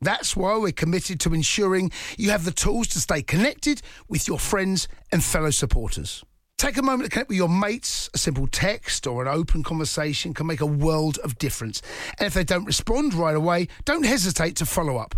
[0.00, 4.38] That's why we're committed to ensuring you have the tools to stay connected with your
[4.38, 6.24] friends and fellow supporters.
[6.56, 8.08] Take a moment to connect with your mates.
[8.14, 11.82] A simple text or an open conversation can make a world of difference.
[12.18, 15.14] And if they don't respond right away, don't hesitate to follow up.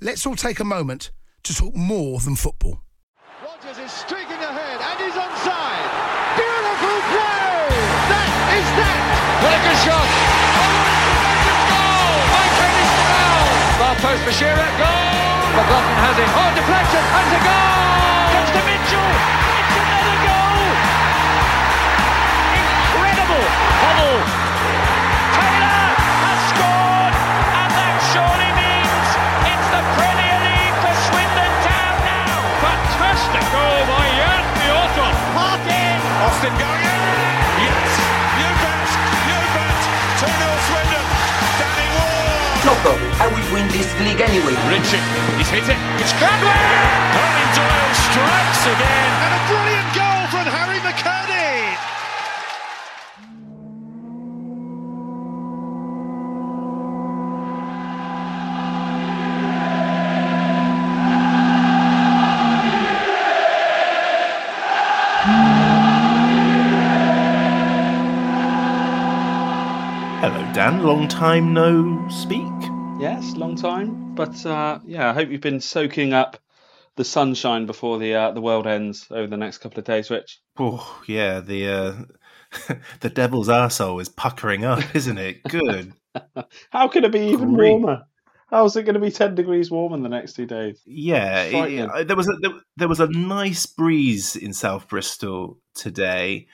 [0.00, 1.10] Let's all take a moment
[1.44, 2.82] to talk more than football.
[3.42, 5.88] Rogers is streaking ahead and he's onside.
[6.36, 7.68] Beautiful play!
[8.08, 9.42] That is that!
[9.42, 10.31] What a good shot!
[14.02, 14.58] Post for Shearer.
[14.82, 15.38] Goal!
[15.54, 16.26] McLaughlin has it.
[16.34, 17.02] Oh, deflection!
[17.06, 18.34] And a goal!
[18.34, 19.10] Comes to Mitchell!
[19.62, 20.62] It's another goal!
[22.58, 23.46] Incredible!
[23.78, 24.20] Hoddle!
[25.38, 25.86] Taylor
[26.18, 27.14] has scored!
[27.14, 29.08] And that surely means
[29.54, 32.42] it's the Premier League for Swindon Town now!
[32.58, 33.46] Fantastic!
[36.22, 37.02] Austin going in!
[37.66, 37.90] Yes!
[38.34, 38.88] You bet!
[39.30, 39.80] You bet!
[40.22, 41.01] 2-0 Swindon!
[42.82, 43.12] Danny Ward!
[43.12, 43.14] No.
[43.18, 44.54] I will win this league anyway.
[44.68, 45.02] Richard,
[45.38, 45.78] he's hit it.
[46.00, 46.50] It's Cradley!
[47.14, 49.10] Owen Doyle strikes again.
[49.22, 51.20] And a brilliant goal from Harry McCurdy.
[70.20, 70.82] Hello, Dan.
[70.82, 72.51] Long time no speak.
[73.36, 74.14] Long time.
[74.14, 76.38] But uh, yeah, I hope you've been soaking up
[76.96, 80.40] the sunshine before the uh, the world ends over the next couple of days, Rich.
[80.58, 81.40] Oh, yeah.
[81.40, 85.42] The uh, the devil's arsehole is puckering up, isn't it?
[85.44, 85.92] Good.
[86.70, 87.70] How can it be even Great.
[87.70, 88.02] warmer?
[88.50, 90.80] How's it going to be ten degrees warmer in the next two days?
[90.84, 96.46] Yeah, it- there was a there, there was a nice breeze in South Bristol today.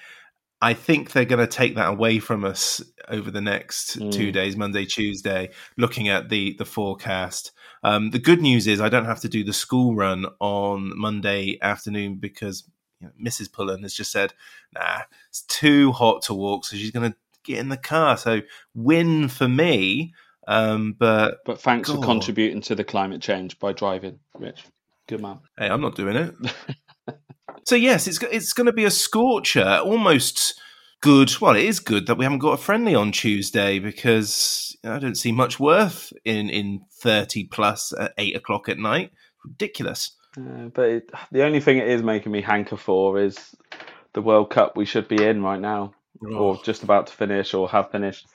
[0.60, 4.12] I think they're going to take that away from us over the next Mm.
[4.12, 5.50] two days, Monday, Tuesday.
[5.76, 7.52] Looking at the the forecast,
[7.82, 11.58] um, the good news is I don't have to do the school run on Monday
[11.62, 12.64] afternoon because
[13.00, 13.52] you know, Mrs.
[13.52, 14.34] Pullen has just said,
[14.74, 18.16] "Nah, it's too hot to walk," so she's going to get in the car.
[18.16, 18.42] So
[18.74, 20.12] win for me,
[20.48, 24.64] um, but But thanks for contributing to the climate change by driving, Rich.
[25.06, 25.38] Good man.
[25.56, 26.34] Hey, I'm not doing it.
[27.64, 29.80] so yes, it's it's going to be a scorcher.
[29.82, 30.60] Almost
[31.00, 31.40] good.
[31.40, 35.16] Well, it is good that we haven't got a friendly on Tuesday because I don't
[35.16, 39.12] see much worth in in thirty plus at eight o'clock at night.
[39.44, 40.12] Ridiculous.
[40.36, 43.54] Uh, but it, the only thing it is making me hanker for is
[44.12, 45.94] the World Cup we should be in right now,
[46.32, 48.26] or just about to finish, or have finished.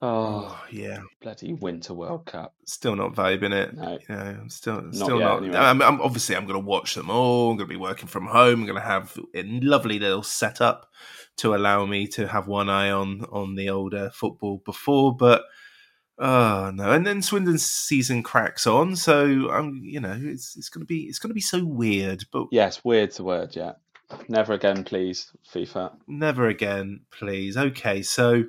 [0.00, 2.54] Oh, Oh yeah, bloody Winter World Cup!
[2.64, 3.74] still not vibing it.
[3.74, 3.98] No.
[4.08, 5.38] You know, I'm still still yet, not.
[5.42, 5.56] anyway.
[5.58, 7.50] I'm, I'm obviously I'm going to watch them all.
[7.50, 8.60] I'm going to be working from home.
[8.60, 10.88] I'm going to have a lovely little setup
[11.38, 15.42] to allow me to have one eye on on the older football before, but.
[16.20, 16.90] Oh no!
[16.90, 21.20] And then Swindon's season cracks on, so um, you know it's it's gonna be it's
[21.20, 22.24] gonna be so weird.
[22.32, 23.54] But Yes, weird's the word.
[23.54, 23.74] Yeah,
[24.28, 25.92] never again, please, FIFA.
[26.08, 27.56] Never again, please.
[27.56, 28.42] Okay, so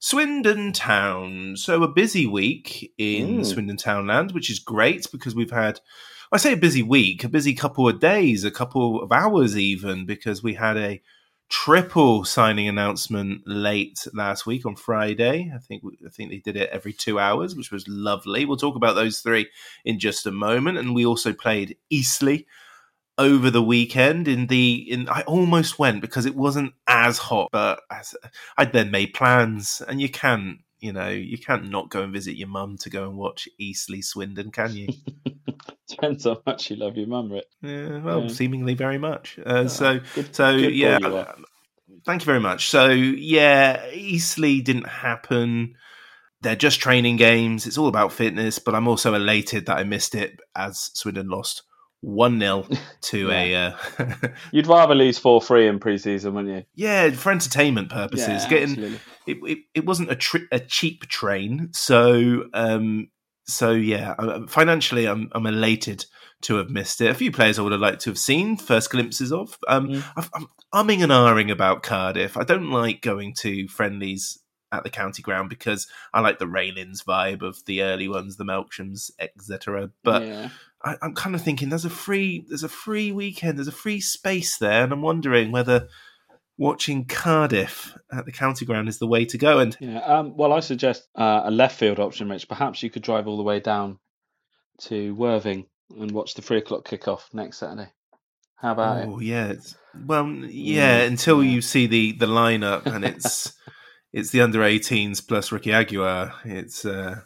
[0.00, 1.56] Swindon Town.
[1.56, 3.46] So a busy week in Mm.
[3.46, 5.80] Swindon Town land, which is great because we've had,
[6.32, 10.06] I say a busy week, a busy couple of days, a couple of hours even,
[10.06, 11.02] because we had a
[11.50, 15.52] triple signing announcement late last week on Friday.
[15.54, 18.44] I think I think they did it every two hours, which was lovely.
[18.44, 19.48] We'll talk about those three
[19.84, 22.44] in just a moment, and we also played Eastleigh
[23.20, 27.80] over the weekend in the in I almost went because it wasn't as hot, but
[27.90, 28.14] as,
[28.56, 32.36] I'd then made plans, and you can't you know you can't not go and visit
[32.36, 34.88] your mum to go and watch Eastleigh Swindon, can you?
[35.88, 37.44] Depends how much you love your mum, Rich.
[37.62, 38.28] yeah, well, Yeah.
[38.28, 39.38] seemingly very much.
[39.44, 40.98] Uh, so good- so good yeah.
[40.98, 41.26] you.
[42.06, 42.70] Thank you very much.
[42.70, 45.74] So, yeah, Eastleigh didn't happen.
[46.40, 47.66] They're just training games.
[47.66, 51.62] It's all about fitness, but I'm also elated that I missed it as Swindon lost
[52.02, 52.66] 1 0
[53.02, 53.54] to a.
[53.54, 53.72] Uh,
[54.52, 56.64] You'd rather lose 4 3 in pre season, wouldn't you?
[56.74, 58.44] yeah, for entertainment purposes.
[58.44, 58.84] Yeah, Getting
[59.26, 61.70] it, it, it wasn't a, tri- a cheap train.
[61.72, 63.08] So, um,
[63.46, 64.14] so yeah,
[64.48, 66.04] financially, I'm, I'm elated
[66.42, 67.10] to have missed it.
[67.10, 69.58] A few players I would have liked to have seen first glimpses of.
[69.68, 70.04] Um, Mm.
[70.16, 72.36] I've, I'm umming and ahhing about Cardiff.
[72.36, 74.38] I don't like going to friendlies
[74.72, 78.44] at the county ground because I like the Raylins vibe of the early ones, the
[78.44, 79.90] Melkshams, etc.
[80.04, 80.48] But yeah.
[80.82, 84.00] I, I'm kind of thinking there's a free there's a free weekend, there's a free
[84.00, 85.88] space there, and I'm wondering whether
[86.56, 89.58] watching Cardiff at the county ground is the way to go.
[89.58, 90.00] And Yeah.
[90.00, 92.48] Um, well, I suggest uh, a left field option, Rich.
[92.48, 93.98] Perhaps you could drive all the way down
[94.82, 95.66] to Worthing
[95.98, 97.90] and watch the three o'clock kickoff next Saturday.
[98.56, 99.08] How about it?
[99.08, 99.74] oh yeah, it's,
[100.06, 101.50] well yeah, until yeah.
[101.50, 103.54] you see the the lineup and it's
[104.12, 106.34] it's the under 18s plus Ricky Aguiar.
[106.44, 107.20] It's uh,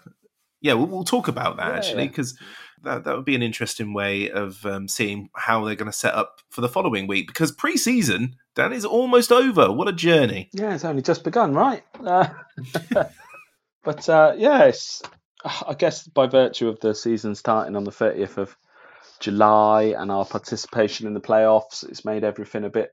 [0.61, 2.09] yeah, we'll, we'll talk about that Yeah, actually yeah.
[2.09, 2.39] because
[2.85, 6.15] that that would be an interesting way of um, seeing how they're going to set
[6.15, 9.73] up for the following week because pre-season Dan is almost over.
[9.73, 10.49] What a journey!
[10.53, 11.83] Yeah, it's only just begun, right?
[12.05, 12.29] Uh,
[13.85, 14.71] but uh, yeah,
[15.45, 18.57] I guess by virtue of the season starting on the 30th of
[19.21, 22.93] July and our participation in the playoffs, it's made everything a bit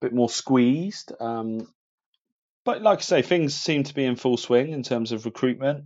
[0.00, 1.12] bit more squeezed.
[1.20, 1.68] Um,
[2.64, 5.84] but like I say, things seem to be in full swing in terms of recruitment.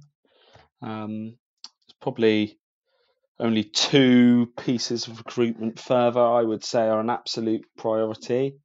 [0.80, 1.36] Um,
[1.86, 2.58] it's probably
[3.40, 8.56] only two pieces of recruitment further, I would say, are an absolute priority.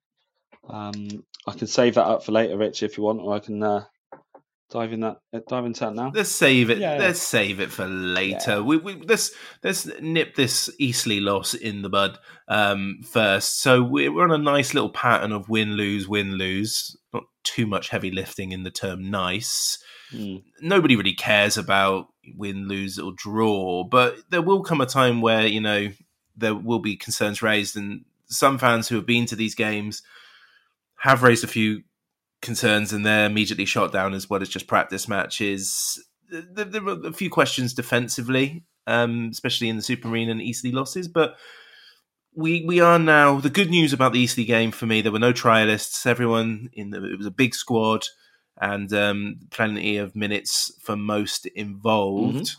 [0.68, 3.62] Um, I can save that up for later, Rich, if you want, or I can
[3.62, 3.84] uh,
[4.72, 6.12] dive in that uh, dive into that now.
[6.14, 6.80] Let's save it.
[6.80, 7.00] Yeah, yeah.
[7.00, 8.52] Let's save it for later.
[8.52, 8.60] Yeah.
[8.62, 9.32] We, we let's
[9.64, 12.18] let's nip this Eastleigh loss in the bud
[12.48, 13.62] um, first.
[13.62, 16.98] So we're, we're on a nice little pattern of win lose win lose.
[17.14, 19.78] Not too much heavy lifting in the term nice.
[20.12, 20.44] Mm.
[20.62, 25.46] Nobody really cares about win lose or draw, but there will come a time where
[25.46, 25.90] you know
[26.36, 30.02] there will be concerns raised, and some fans who have been to these games
[30.98, 31.84] have raised a few
[32.42, 36.04] concerns and they're immediately shot down as well as just practice matches.
[36.30, 41.36] There, were a few questions defensively, um, especially in the Supermarine and Eastleigh losses, but
[42.36, 45.02] we we are now the good news about the Eastleigh game for me.
[45.02, 46.06] There were no trialists.
[46.06, 48.06] Everyone in the it was a big squad
[48.72, 52.56] and um, plenty of minutes for most involved.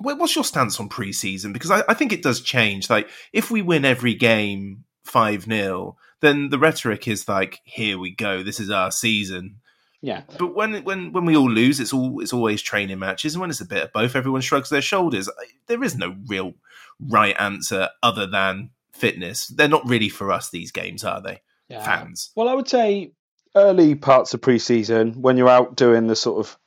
[0.00, 1.52] Wha- What's your stance on preseason?
[1.52, 2.88] Because I, I think it does change.
[2.90, 8.10] Like if we win every game five 0 then the rhetoric is like, "Here we
[8.14, 8.42] go.
[8.42, 9.56] This is our season."
[10.00, 13.40] Yeah, But when when when we all lose, it's all it's always training matches, and
[13.40, 15.28] when it's a bit of both, everyone shrugs their shoulders.
[15.66, 16.54] There is no real
[17.00, 19.48] right answer other than fitness.
[19.48, 20.48] They're not really for us.
[20.50, 21.40] These games are they?
[21.68, 21.84] yeah.
[21.84, 22.30] Fans.
[22.36, 23.12] Well, I would say
[23.54, 26.58] early parts of pre-season when you're out doing the sort of,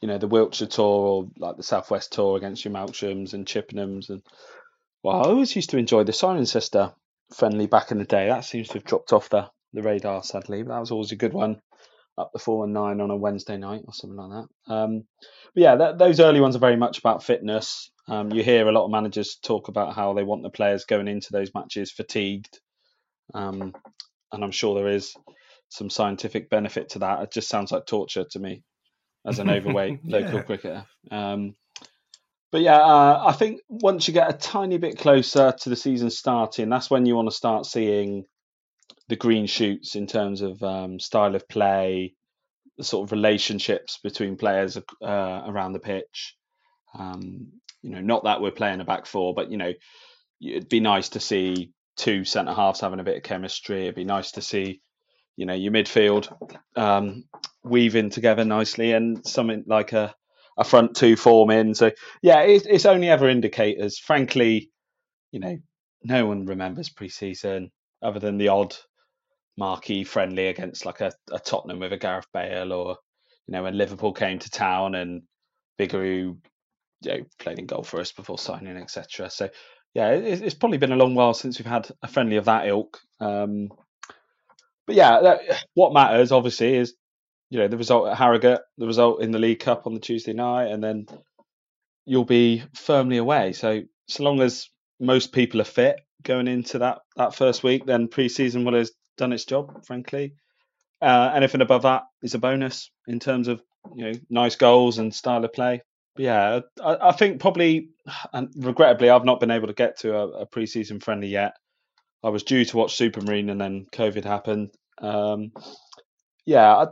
[0.00, 4.10] you know, the Wiltshire tour or like the Southwest tour against your Melkshams and Chippenhams
[4.10, 4.22] and.
[5.02, 6.94] Well, I always used to enjoy the Cirencester
[7.34, 8.28] friendly back in the day.
[8.28, 10.62] That seems to have dropped off the, the radar, sadly.
[10.62, 11.60] But that was always a good one,
[12.16, 14.74] up the four and nine on a Wednesday night or something like that.
[14.74, 15.04] Um,
[15.54, 17.90] but yeah, that, those early ones are very much about fitness.
[18.08, 21.06] Um, you hear a lot of managers talk about how they want the players going
[21.06, 22.60] into those matches fatigued,
[23.34, 23.74] um,
[24.32, 25.14] and I'm sure there is
[25.74, 27.22] some scientific benefit to that.
[27.22, 28.62] It just sounds like torture to me
[29.26, 30.84] as an overweight local cricketer.
[31.10, 31.54] Um,
[32.52, 36.10] but yeah, uh, I think once you get a tiny bit closer to the season
[36.10, 38.24] starting, that's when you want to start seeing
[39.08, 42.14] the green shoots in terms of um, style of play,
[42.78, 46.36] the sort of relationships between players uh, around the pitch.
[46.96, 47.48] Um,
[47.82, 49.72] you know, not that we're playing a back four, but you know,
[50.40, 53.82] it'd be nice to see two centre halves having a bit of chemistry.
[53.82, 54.80] It'd be nice to see,
[55.36, 56.32] you know, your midfield
[56.76, 57.24] um,
[57.62, 60.14] weaving together nicely and something like a,
[60.56, 61.74] a front two form in.
[61.74, 61.90] So
[62.22, 63.98] yeah, it's, it's only ever indicators.
[63.98, 64.70] Frankly,
[65.32, 65.58] you know,
[66.02, 67.70] no one remembers pre-season
[68.02, 68.76] other than the odd
[69.56, 72.96] marquee friendly against like a, a Tottenham with a Gareth Bale or
[73.46, 75.22] you know when Liverpool came to town and
[75.78, 76.36] Biggeroo
[77.02, 79.30] you know, played in goal for us before signing, etc.
[79.30, 79.48] So
[79.94, 82.66] yeah, it, it's probably been a long while since we've had a friendly of that
[82.66, 83.00] ilk.
[83.20, 83.68] Um,
[84.86, 86.94] but yeah, that, what matters obviously is
[87.50, 90.32] you know the result at Harrogate, the result in the League Cup on the Tuesday
[90.32, 91.06] night, and then
[92.04, 93.52] you'll be firmly away.
[93.52, 94.68] So so long as
[95.00, 99.32] most people are fit going into that that first week, then pre-season will have done
[99.32, 99.84] its job.
[99.84, 100.34] Frankly,
[101.00, 103.62] uh, anything above that is a bonus in terms of
[103.94, 105.82] you know nice goals and style of play.
[106.16, 107.90] But yeah, I, I think probably,
[108.32, 111.54] and regrettably, I've not been able to get to a, a pre-season friendly yet.
[112.24, 114.70] I was due to watch Supermarine and then COVID happened.
[114.98, 115.52] Um,
[116.46, 116.86] yeah, I,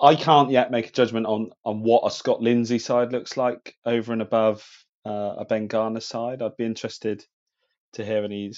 [0.00, 3.74] I, can't yet make a judgment on on what a Scott Lindsay side looks like
[3.84, 4.64] over and above
[5.04, 6.40] uh, a Ben Garner side.
[6.40, 7.24] I'd be interested
[7.94, 8.52] to hear any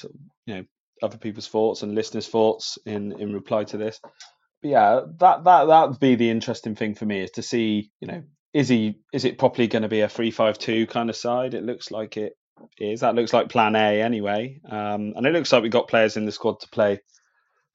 [0.46, 0.64] you know
[1.02, 3.98] other people's thoughts and listeners' thoughts in in reply to this.
[4.02, 7.90] But yeah, that that that would be the interesting thing for me is to see,
[8.00, 11.08] you know, is he is it properly going to be a three five two kind
[11.08, 11.54] of side?
[11.54, 12.34] It looks like it
[12.78, 13.00] is.
[13.00, 16.26] That looks like Plan A anyway, um, and it looks like we've got players in
[16.26, 17.00] the squad to play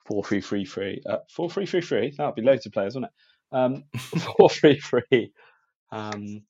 [0.06, 2.14] four three three three uh, four three three three.
[2.18, 3.56] That'd be loads of players, wouldn't it?
[3.58, 3.84] Um,
[4.38, 5.32] four three three.
[5.92, 6.44] Um,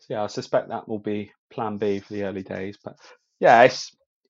[0.00, 2.78] so yeah, I suspect that will be Plan B for the early days.
[2.82, 2.96] But
[3.40, 3.68] yeah,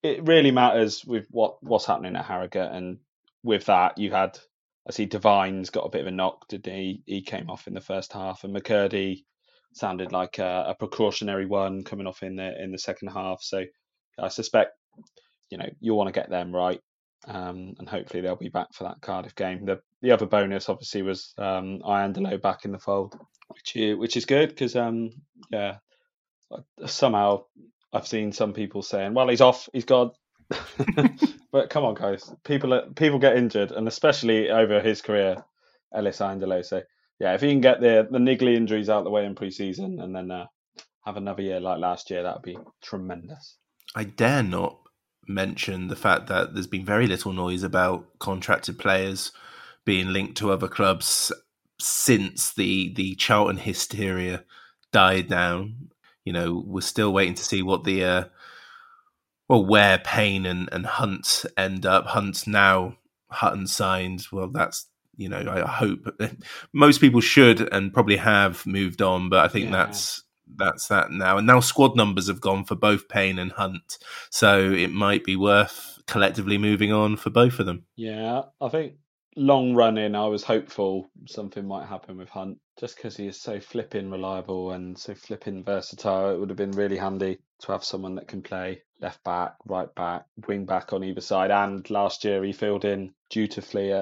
[0.03, 2.99] it really matters with what what's happening at Harrogate, and
[3.43, 4.39] with that, you had
[4.87, 6.49] I see Devine's got a bit of a knock.
[6.49, 7.03] Did he?
[7.07, 9.25] He came off in the first half, and McCurdy
[9.73, 13.43] sounded like a, a precautionary one coming off in the in the second half.
[13.43, 13.65] So
[14.19, 14.73] I suspect
[15.51, 16.81] you know you want to get them right,
[17.27, 19.65] um, and hopefully they'll be back for that Cardiff game.
[19.65, 24.17] The the other bonus obviously was um, Iandolo back in the fold, which is, which
[24.17, 25.11] is good because um,
[25.51, 25.79] yeah
[26.87, 27.45] somehow
[27.93, 30.13] I've seen some people saying, "Well, he's off, he's gone."
[31.53, 35.45] but come on, guys, people people get injured, and especially over his career,
[35.95, 36.65] Ellis Iandolo.
[36.65, 36.83] So
[37.19, 40.01] yeah, if he can get the the niggly injuries out of the way in pre-season,
[40.01, 40.47] and then uh,
[41.05, 43.57] have another year like last year, that would be tremendous.
[43.95, 44.79] I dare not
[45.27, 49.33] mention the fact that there's been very little noise about contracted players
[49.85, 51.33] being linked to other clubs
[51.81, 54.45] since the the Charlton hysteria
[54.93, 55.91] died down
[56.29, 58.25] you know, we're still waiting to see what the uh,
[59.49, 62.05] well where Payne and, and Hunt end up.
[62.09, 62.99] Hunt's now
[63.31, 64.27] Hutton signed.
[64.31, 64.88] Well, that's
[65.19, 66.09] you know, I hope
[66.73, 69.73] most people should and probably have moved on, but I think yeah.
[69.73, 70.25] that's
[70.57, 71.37] that's that now.
[71.37, 73.99] And now squad numbers have gone for both Payne and Hunt,
[74.31, 77.85] so it might be worth collectively moving on for both of them.
[77.97, 78.95] Yeah, I think
[79.37, 83.61] long running, I was hopeful something might happen with Hunt just because he is so
[83.61, 86.35] flipping reliable and so flipping versatile.
[86.35, 89.93] It would have been really handy to have someone that can play left back, right
[89.95, 91.51] back, wing back on either side.
[91.51, 93.93] And last year he filled in dutifully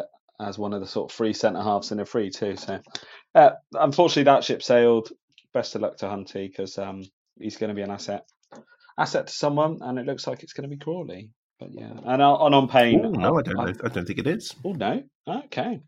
[0.40, 2.57] as one of the sort of free centre halves in a free too.
[2.57, 2.81] So
[3.35, 5.11] uh, unfortunately, that ship sailed.
[5.52, 7.02] Best of luck to Hunty because um,
[7.38, 8.26] he's going to be an asset
[8.99, 11.31] asset to someone, and it looks like it's going to be Crawley.
[11.59, 12.64] But yeah, and on on.
[12.95, 13.61] Ooh, no, I don't.
[13.61, 14.55] I, I, don't think it is.
[14.64, 15.02] Oh no.
[15.26, 15.81] Okay.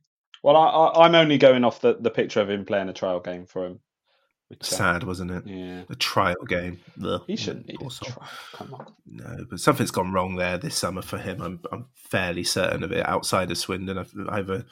[0.43, 3.47] Well, I, am only going off the, the picture of him playing a trial game
[3.47, 3.81] for him.
[4.49, 5.47] Which, uh, Sad, wasn't it?
[5.47, 5.83] Yeah.
[5.90, 6.81] A trial game.
[7.05, 7.23] Ugh.
[7.26, 8.28] He shouldn't need a trial.
[8.55, 8.93] Come on.
[9.07, 11.43] No, but something's gone wrong there this summer for him.
[11.43, 13.07] I'm, I'm fairly certain of it.
[13.07, 14.64] Outside of Swindon, I've either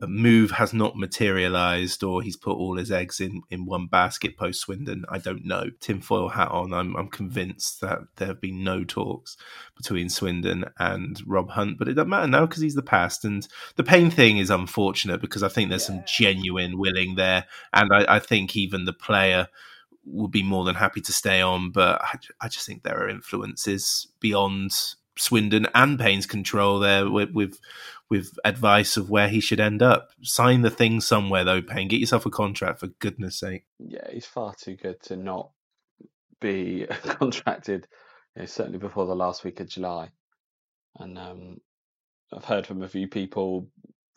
[0.00, 4.36] a move has not materialised or he's put all his eggs in, in one basket
[4.36, 5.04] post Swindon.
[5.08, 5.70] I don't know.
[5.80, 6.72] Tinfoil hat on.
[6.72, 9.36] I'm, I'm convinced that there have been no talks
[9.76, 13.24] between Swindon and Rob Hunt, but it doesn't matter now because he's the past.
[13.24, 13.46] And
[13.76, 15.96] the pain thing is unfortunate because I think there's yeah.
[15.96, 19.48] some genuine willing there, and I, I think even the player
[20.04, 21.70] would be more than happy to stay on.
[21.70, 24.72] But I, I just think there are influences beyond
[25.18, 27.58] Swindon and Payne's control there with, with,
[28.08, 30.10] with advice of where he should end up.
[30.22, 31.88] Sign the thing somewhere though, Payne.
[31.88, 33.64] Get yourself a contract for goodness sake.
[33.78, 35.50] Yeah, he's far too good to not
[36.40, 37.88] be contracted.
[38.34, 40.10] You know, certainly before the last week of July,
[40.98, 41.60] and um,
[42.32, 43.68] I've heard from a few people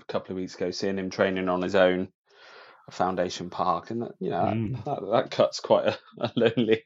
[0.02, 2.10] a couple of weeks ago seeing him training on his own
[2.94, 4.84] Foundation Park, and that you know mm.
[4.86, 6.84] that, that, cuts quite a, a, lonely,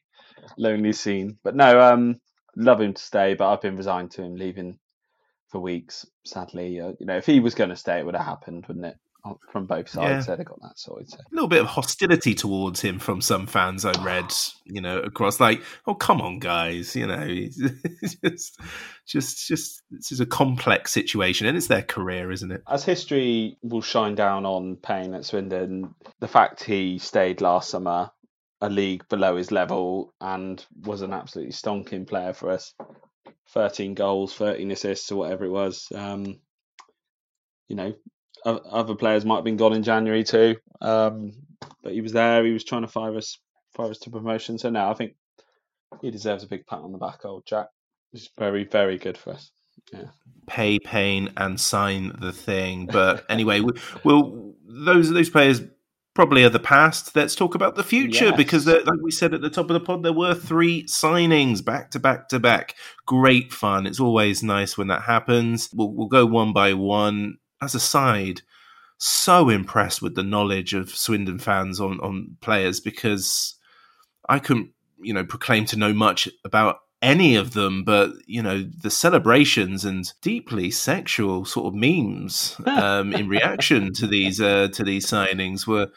[0.58, 1.38] lonely scene.
[1.44, 2.20] But no, um,
[2.56, 4.80] love him to stay, but I've been resigned to him leaving
[5.50, 6.06] for weeks.
[6.26, 8.86] Sadly, uh, you know, if he was going to stay, it would have happened, wouldn't
[8.86, 8.98] it?
[9.52, 10.28] From both sides.
[10.28, 10.36] Yeah.
[10.36, 11.10] they got that sorted.
[11.10, 11.18] So.
[11.18, 14.34] A little bit of hostility towards him from some fans I read,
[14.66, 17.26] you know, across like, oh come on, guys, you know,
[18.24, 18.60] just,
[19.08, 22.64] just, just this is a complex situation, and it's their career, isn't it?
[22.68, 28.12] As history will shine down on Payne at Swindon, the fact he stayed last summer
[28.62, 32.74] a league below his level and was an absolutely stonking player for us.
[33.50, 35.92] 13 goals, 13 assists, or whatever it was.
[35.94, 36.40] Um,
[37.68, 37.94] you know,
[38.46, 40.58] other players might have been gone in January too.
[40.82, 41.34] Um,
[41.82, 42.44] but he was there.
[42.46, 43.38] He was trying to fire us,
[43.76, 44.58] fire us to promotion.
[44.58, 45.16] So now I think
[46.02, 47.68] he deserves a big pat on the back, old Jack.
[48.12, 49.52] He's very, very good for us.
[49.92, 50.06] Yeah.
[50.48, 52.86] Pay Payne and sign the thing.
[52.86, 53.72] But anyway, we,
[54.04, 55.62] will those those players
[56.14, 57.16] probably are the past.
[57.16, 58.38] Let's talk about the future yes.
[58.38, 61.92] because, like we said at the top of the pod, there were three signings back
[61.92, 62.76] to back to back.
[63.06, 63.88] Great fun.
[63.88, 65.70] It's always nice when that happens.
[65.74, 68.42] We'll, we'll go one by one as a side,
[68.98, 73.56] so impressed with the knowledge of Swindon fans on on players because
[74.28, 78.64] I couldn't, you know, proclaim to know much about any of them, but you know
[78.82, 84.84] the celebrations and deeply sexual sort of memes um, in reaction to these uh, to
[84.84, 85.90] these signings were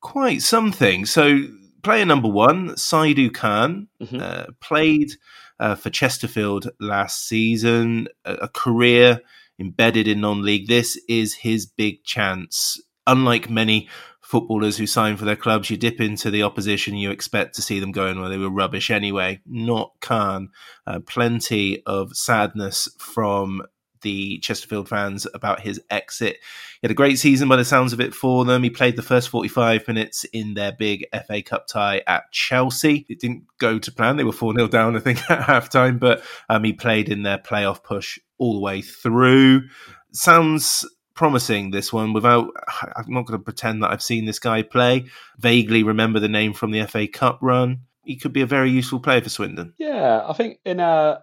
[0.00, 1.06] quite something.
[1.06, 1.44] So,
[1.82, 4.20] player number one, Saidu Khan, mm-hmm.
[4.20, 5.12] uh, played
[5.58, 9.20] uh, for Chesterfield last season, a, a career
[9.58, 10.68] embedded in non-league.
[10.68, 12.80] This is his big chance.
[13.06, 13.88] Unlike many
[14.20, 17.78] footballers who sign for their clubs, you dip into the opposition, you expect to see
[17.78, 19.40] them going where they were rubbish anyway.
[19.46, 20.48] Not Khan.
[20.86, 23.62] Uh, plenty of sadness from
[24.04, 26.36] the Chesterfield fans about his exit.
[26.36, 28.62] He had a great season by the sounds of it for them.
[28.62, 33.04] He played the first 45 minutes in their big FA Cup tie at Chelsea.
[33.08, 34.16] It didn't go to plan.
[34.16, 37.38] They were 4 0 down, I think, at halftime, but um, he played in their
[37.38, 39.62] playoff push all the way through.
[40.12, 42.48] Sounds promising this one without
[42.96, 45.06] I'm not going to pretend that I've seen this guy play.
[45.38, 47.80] Vaguely remember the name from the FA Cup run.
[48.04, 49.72] He could be a very useful player for Swindon.
[49.78, 51.20] Yeah, I think in a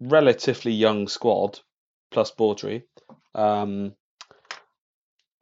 [0.00, 1.60] relatively young squad
[2.10, 2.84] plus Baudry,
[3.34, 3.94] um,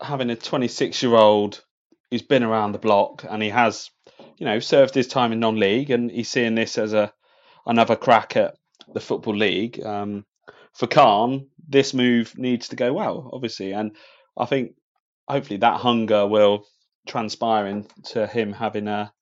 [0.00, 1.62] having a 26 year old
[2.10, 3.90] who's been around the block and he has,
[4.38, 7.12] you know, served his time in non-league and he's seeing this as a
[7.66, 8.56] another crack at
[8.94, 9.84] the football league.
[9.84, 10.24] Um,
[10.72, 13.96] for Khan, this move needs to go well, obviously, and
[14.36, 14.74] I think
[15.28, 16.64] hopefully that hunger will
[17.06, 19.12] transpire into him having a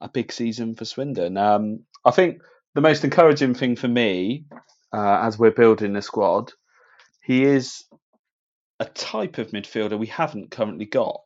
[0.00, 1.36] a big season for Swindon.
[1.36, 2.42] Um, I think
[2.74, 4.46] the most encouraging thing for me,
[4.92, 6.52] uh, as we're building the squad,
[7.22, 7.84] he is
[8.80, 11.20] a type of midfielder we haven't currently got,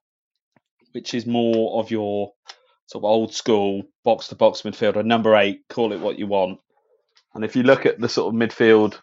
[0.93, 2.33] which is more of your
[2.87, 6.61] sort of old school box to box midfielder, number eight, call it what you want.
[7.35, 8.99] And if you look at the sort of midfield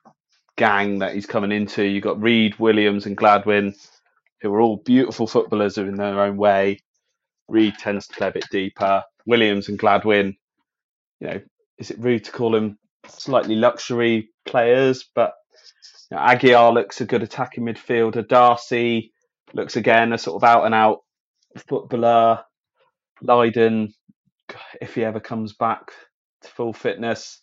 [0.56, 1.84] gang that he's coming into.
[1.84, 3.76] You've got Reed, Williams, and Gladwin,
[4.42, 6.80] who are all beautiful footballers in their own way.
[7.48, 9.04] Reed tends to play a bit deeper.
[9.26, 10.36] Williams and Gladwin,
[11.20, 11.42] you know,
[11.78, 15.10] is it rude to call them slightly luxury players?
[15.16, 15.34] But
[16.12, 18.28] you Aguiar looks a good attacking midfielder.
[18.28, 19.12] Darcy
[19.54, 21.00] looks again a sort of out and out
[21.68, 22.44] footballer.
[23.22, 23.94] Lydon,
[24.82, 25.92] if he ever comes back
[26.42, 27.42] to full fitness,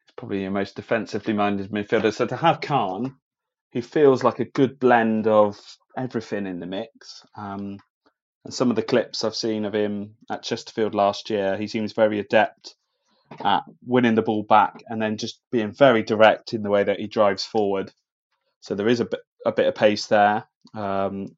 [0.00, 2.12] He's probably your most defensively minded midfielder.
[2.12, 3.16] So to have Khan,
[3.72, 5.58] who feels like a good blend of
[5.96, 7.78] everything in the mix, um,
[8.44, 11.92] and some of the clips I've seen of him at Chesterfield last year, he seems
[11.92, 12.74] very adept
[13.40, 17.00] at winning the ball back and then just being very direct in the way that
[17.00, 17.92] he drives forward.
[18.60, 20.44] So there is a bit a bit of pace there.
[20.74, 21.36] Um,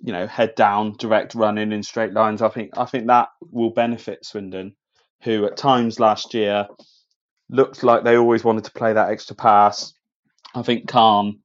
[0.00, 2.42] you know, head down, direct running in straight lines.
[2.42, 4.74] I think I think that will benefit Swindon,
[5.22, 6.66] who at times last year
[7.48, 9.94] looked like they always wanted to play that extra pass.
[10.54, 11.40] I think Khan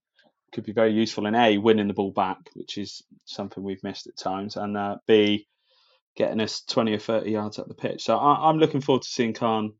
[0.51, 4.07] could be very useful in A, winning the ball back, which is something we've missed
[4.07, 5.47] at times, and uh, B,
[6.15, 8.03] getting us 20 or 30 yards up the pitch.
[8.03, 9.73] So I, am looking forward to seeing Khan,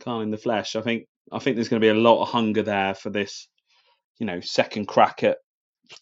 [0.00, 0.76] Khan in the flesh.
[0.76, 3.48] I think I think there's going to be a lot of hunger there for this,
[4.18, 5.38] you know, second crack at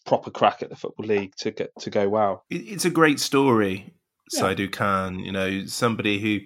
[0.05, 2.43] proper crack at the football league to get to go well.
[2.49, 3.93] It's a great story,
[4.33, 4.41] yeah.
[4.41, 5.19] Saidu Khan.
[5.19, 6.39] You know, somebody who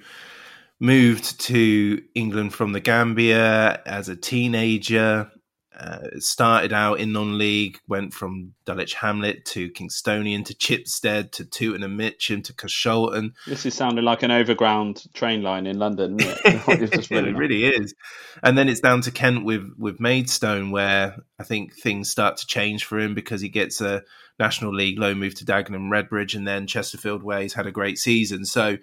[0.80, 5.32] moved to England from the Gambia as a teenager.
[5.78, 11.84] Uh, started out in non-league, went from Dulwich Hamlet to Kingstonian to Chipstead to Tooting
[11.84, 13.34] and Mitcham to Carshalton.
[13.46, 16.16] This is sounding like an overground train line in London.
[16.18, 16.40] It?
[17.12, 17.94] it really is.
[18.42, 22.48] And then it's down to Kent with with Maidstone, where I think things start to
[22.48, 24.02] change for him because he gets a
[24.40, 27.98] National League loan move to Dagenham Redbridge, and then Chesterfield, where he's had a great
[27.98, 28.46] season.
[28.46, 28.78] So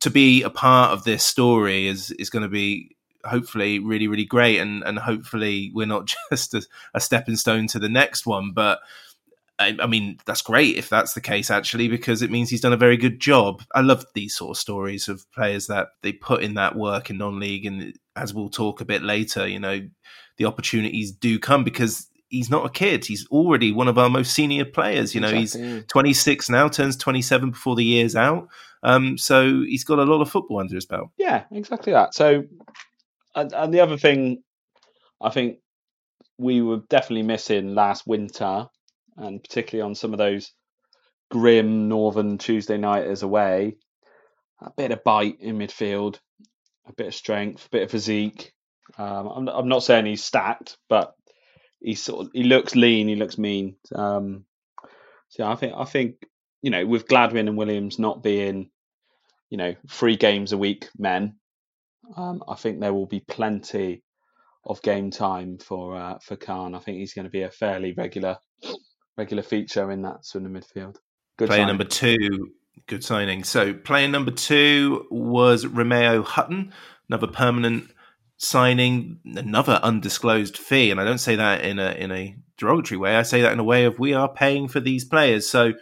[0.00, 2.96] to be a part of this story is is going to be
[3.28, 6.62] hopefully really really great and and hopefully we're not just a,
[6.94, 8.80] a stepping stone to the next one but
[9.60, 12.72] I, I, mean that's great if that's the case actually because it means he's done
[12.72, 16.42] a very good job i love these sort of stories of players that they put
[16.42, 19.80] in that work in non-league and as we'll talk a bit later you know
[20.36, 23.04] the opportunities do come because he's not a kid.
[23.04, 25.14] He's already one of our most senior players.
[25.14, 25.76] You know, exactly.
[25.76, 28.48] he's 26 now, turns 27 before the year's out.
[28.82, 31.10] Um, so he's got a lot of football under his belt.
[31.16, 32.14] Yeah, exactly that.
[32.14, 32.44] So,
[33.34, 34.42] and, and the other thing
[35.20, 35.58] I think
[36.38, 38.66] we were definitely missing last winter,
[39.16, 40.52] and particularly on some of those
[41.30, 43.76] grim northern Tuesday nighters away,
[44.60, 46.18] a bit of bite in midfield,
[46.86, 48.52] a bit of strength, a bit of physique.
[48.96, 51.14] Um, I'm, I'm not saying he's stacked, but
[51.80, 53.76] he sort of he looks lean, he looks mean.
[53.94, 54.44] Um,
[55.28, 56.16] so I think I think
[56.62, 58.70] you know with Gladwin and Williams not being
[59.50, 61.36] you know three games a week men,
[62.16, 64.02] um, I think there will be plenty
[64.64, 66.74] of game time for uh, for Khan.
[66.74, 68.38] I think he's going to be a fairly regular
[69.16, 70.96] regular feature in that sort of midfield.
[71.36, 71.66] Good player signing.
[71.68, 72.52] number two,
[72.86, 73.44] good signing.
[73.44, 76.72] So player number two was Romeo Hutton,
[77.08, 77.90] another permanent
[78.38, 83.16] signing another undisclosed fee, and I don't say that in a in a derogatory way.
[83.16, 85.48] I say that in a way of we are paying for these players.
[85.48, 85.72] So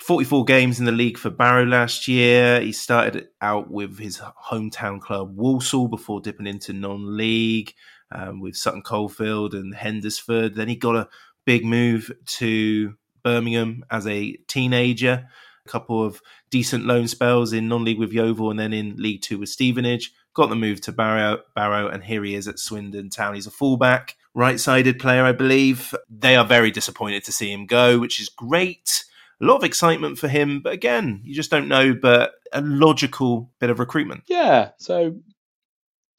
[0.00, 2.60] 44 games in the league for Barrow last year.
[2.60, 7.74] He started out with his hometown club Walsall before dipping into non-league
[8.10, 10.54] um, with Sutton Coldfield and Hednesford.
[10.54, 11.08] Then he got a
[11.44, 15.28] big move to Birmingham as a teenager.
[15.66, 19.38] A couple of decent loan spells in non-league with Yeovil and then in League Two
[19.38, 20.12] with Stevenage.
[20.32, 23.34] Got the move to Barrow, Barrow, and here he is at Swindon Town.
[23.34, 25.94] He's a fullback, right-sided player, I believe.
[26.08, 29.04] They are very disappointed to see him go, which is great.
[29.40, 31.94] A lot of excitement for him, but again, you just don't know.
[31.94, 34.24] But a logical bit of recruitment.
[34.28, 34.70] Yeah.
[34.78, 35.16] So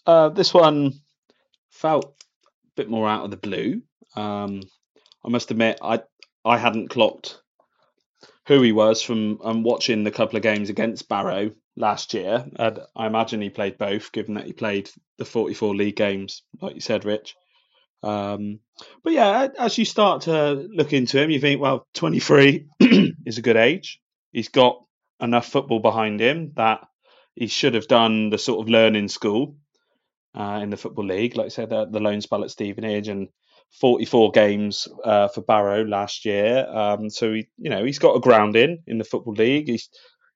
[0.05, 0.93] uh, this one
[1.69, 3.81] felt a bit more out of the blue.
[4.15, 4.62] Um,
[5.23, 6.01] I must admit, I
[6.43, 7.41] I hadn't clocked
[8.47, 12.45] who he was from um, watching the couple of games against Barrow last year.
[12.57, 16.75] And I imagine he played both, given that he played the 44 league games, like
[16.75, 17.36] you said, Rich.
[18.04, 18.60] Um,
[19.04, 22.68] but yeah, as you start to look into him, you think, well, 23
[23.26, 24.00] is a good age.
[24.32, 24.84] He's got
[25.20, 26.82] enough football behind him that
[27.36, 29.56] he should have done the sort of learning school
[30.36, 31.36] uh, in the football league.
[31.36, 33.30] Like I said, the, the loan spell at Stevenage and
[33.80, 36.66] 44 games uh, for Barrow last year.
[36.68, 39.68] Um, so he, you know, he's got a grounding in the football league.
[39.68, 39.90] He's,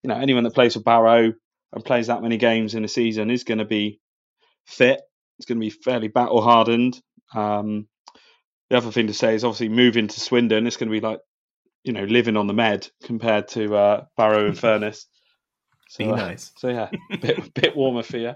[0.04, 1.34] you know, anyone that plays for Barrow
[1.74, 4.00] and plays that many games in a season is going to be
[4.66, 5.02] fit.
[5.38, 7.00] It's going to be fairly battle hardened.
[7.34, 7.88] Um,
[8.70, 10.68] the other thing to say is obviously moving to Swindon.
[10.68, 11.20] It's going to be like,
[11.84, 15.08] you know, living on the med compared to uh, Barrow and Furness.
[15.90, 16.52] So, nice.
[16.58, 18.34] So yeah, a bit, bit warmer for you,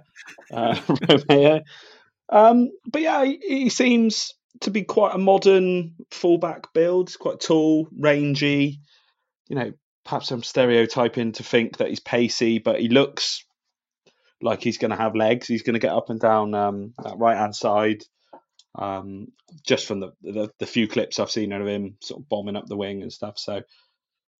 [0.54, 1.62] uh, Romeo.
[2.32, 7.18] Um, but yeah, he, he, seems to be quite a modern fullback build.
[7.18, 8.80] Quite tall, rangy.
[9.48, 9.74] You know,
[10.06, 13.44] perhaps I'm stereotyping to think that he's pacey, but he looks
[14.42, 15.48] like he's going to have legs.
[15.48, 18.04] He's going to get up and down um, that right hand side.
[18.76, 19.30] Um,
[19.66, 22.68] just from the, the, the few clips I've seen of him sort of bombing up
[22.68, 23.40] the wing and stuff.
[23.40, 23.62] So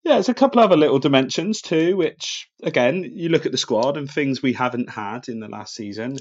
[0.04, 3.98] yeah, there's a couple other little dimensions too, which again, you look at the squad
[3.98, 6.20] and things we haven't had in the last season,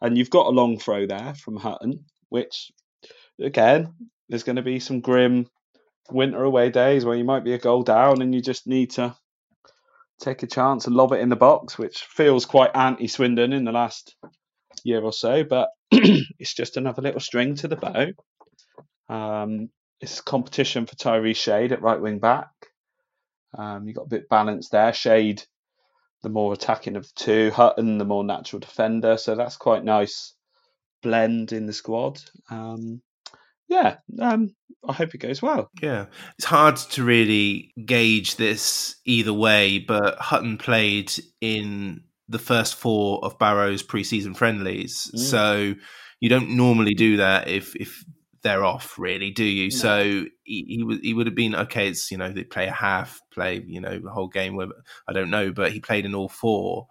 [0.00, 2.72] and you've got a long throw there from Hutton, which
[3.40, 3.94] again,
[4.28, 5.46] there's going to be some grim
[6.10, 9.14] winter away days where you might be a goal down and you just need to
[10.20, 13.64] take a chance and lob it in the box, which feels quite anti Swindon in
[13.64, 14.16] the last
[14.84, 15.68] year or so, but
[16.38, 18.06] it's just another little string to the bow.
[19.08, 22.48] Um, it's competition for Tyrese Shade at right wing back.
[23.56, 24.92] Um, you got a bit balanced there.
[24.92, 25.42] Shade,
[26.22, 27.50] the more attacking of the two.
[27.50, 29.16] Hutton, the more natural defender.
[29.16, 30.34] So that's quite nice
[31.02, 32.20] blend in the squad.
[32.50, 33.02] Um,
[33.68, 34.54] yeah, um,
[34.86, 35.70] I hope it goes well.
[35.80, 42.76] Yeah, it's hard to really gauge this either way, but Hutton played in the first
[42.76, 45.18] four of Barrow's preseason friendlies, mm.
[45.18, 45.74] so
[46.20, 48.04] you don't normally do that if if
[48.42, 49.64] they're off, really, do you?
[49.64, 49.76] No.
[49.76, 51.88] So he, he would he would have been okay.
[51.88, 54.56] It's you know they play a half, play you know the whole game.
[54.56, 54.68] Where
[55.08, 56.86] I don't know, but he played in all four,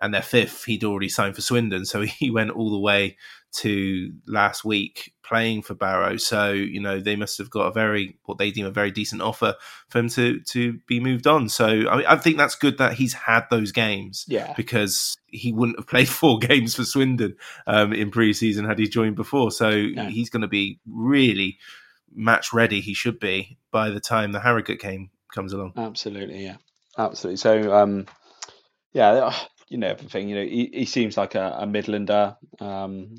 [0.00, 3.16] and their fifth he'd already signed for Swindon, so he went all the way
[3.50, 6.16] to last week playing for Barrow.
[6.16, 9.22] So you know they must have got a very what they deem a very decent
[9.22, 9.54] offer
[9.88, 11.48] for him to to be moved on.
[11.48, 14.24] So I, mean, I think that's good that he's had those games.
[14.28, 18.88] Yeah, because he wouldn't have played four games for Swindon um, in pre-season had he
[18.88, 19.50] joined before.
[19.50, 20.04] So no.
[20.06, 21.58] he's going to be really
[22.14, 22.80] match ready.
[22.80, 25.74] He should be by the time the Harrogate game comes along.
[25.76, 26.56] Absolutely, yeah,
[26.96, 27.36] absolutely.
[27.36, 28.06] So um,
[28.92, 29.32] yeah,
[29.68, 30.28] you know everything.
[30.28, 32.36] You know, he, he seems like a, a Midlander.
[32.60, 33.16] Um,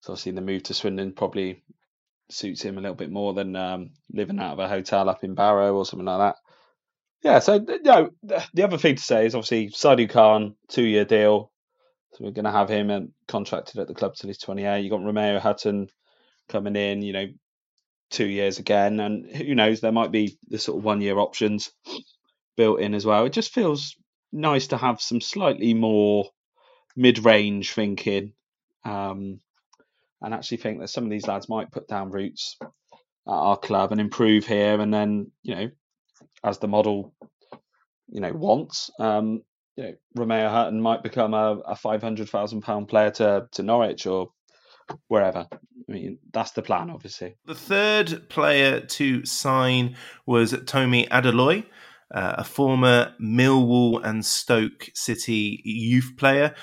[0.00, 1.62] so obviously the move to Swindon probably
[2.30, 5.34] suits him a little bit more than um, living out of a hotel up in
[5.34, 6.36] Barrow or something like that.
[7.22, 11.04] Yeah, so you know, the other thing to say is obviously Saidu Khan, two year
[11.04, 11.50] deal.
[12.12, 14.80] So we're going to have him contracted at the club till he's 28.
[14.80, 15.88] You've got Romeo Hutton
[16.48, 17.26] coming in, you know,
[18.10, 19.00] two years again.
[19.00, 21.72] And who knows, there might be the sort of one year options
[22.56, 23.24] built in as well.
[23.26, 23.96] It just feels
[24.32, 26.30] nice to have some slightly more
[26.96, 28.32] mid range thinking.
[28.84, 29.40] Um,
[30.22, 32.68] and actually think that some of these lads might put down roots at
[33.26, 34.80] our club and improve here.
[34.80, 35.70] And then, you know,
[36.42, 37.12] as the model,
[38.08, 39.42] you know, wants, um,
[39.76, 43.62] you know, Romeo Hutton might become a, a five hundred thousand pound player to to
[43.62, 44.30] Norwich or
[45.08, 45.46] wherever.
[45.50, 47.36] I mean, that's the plan, obviously.
[47.44, 51.66] The third player to sign was Tomi Adeloye.
[52.14, 56.54] Uh, a former Millwall and Stoke City youth player.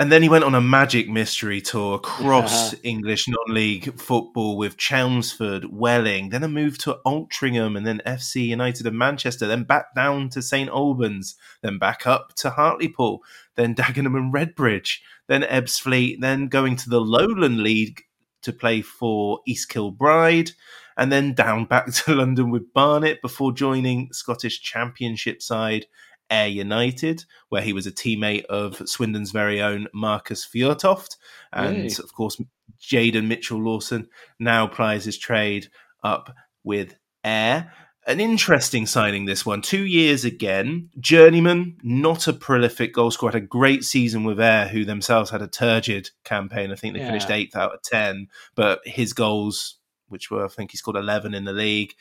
[0.00, 5.66] And then he went on a magic mystery tour across English non-league football with Chelmsford,
[5.70, 10.30] Welling, then a move to Altrincham and then FC United of Manchester, then back down
[10.30, 13.22] to St Albans, then back up to Hartlepool,
[13.56, 18.04] then Dagenham and Redbridge, then Ebbsfleet, then going to the Lowland League
[18.40, 20.52] to play for East Kilbride,
[20.96, 25.86] and then down back to London with Barnet before joining Scottish Championship side
[26.30, 31.16] Ayr United, where he was a teammate of Swindon's very own Marcus Fjortoft.
[31.52, 31.96] And Hey.
[32.02, 32.40] of course,
[32.80, 35.68] Jayden Mitchell Lawson now plies his trade
[36.04, 37.72] up with Ayr.
[38.06, 39.60] An interesting signing, this one.
[39.60, 40.88] Two years again.
[40.98, 45.42] Journeyman, not a prolific goal scorer, had a great season with Ayr, who themselves had
[45.42, 46.70] a turgid campaign.
[46.72, 47.08] I think they Yeah.
[47.08, 49.79] finished eighth out of 10, but his goals,
[50.10, 51.94] which were, I think he scored 11 in the league,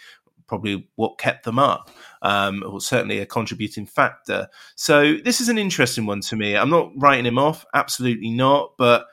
[0.49, 1.89] probably what kept them up,
[2.21, 4.49] um, or certainly a contributing factor.
[4.75, 6.57] So this is an interesting one to me.
[6.57, 9.05] I'm not writing him off, absolutely not, but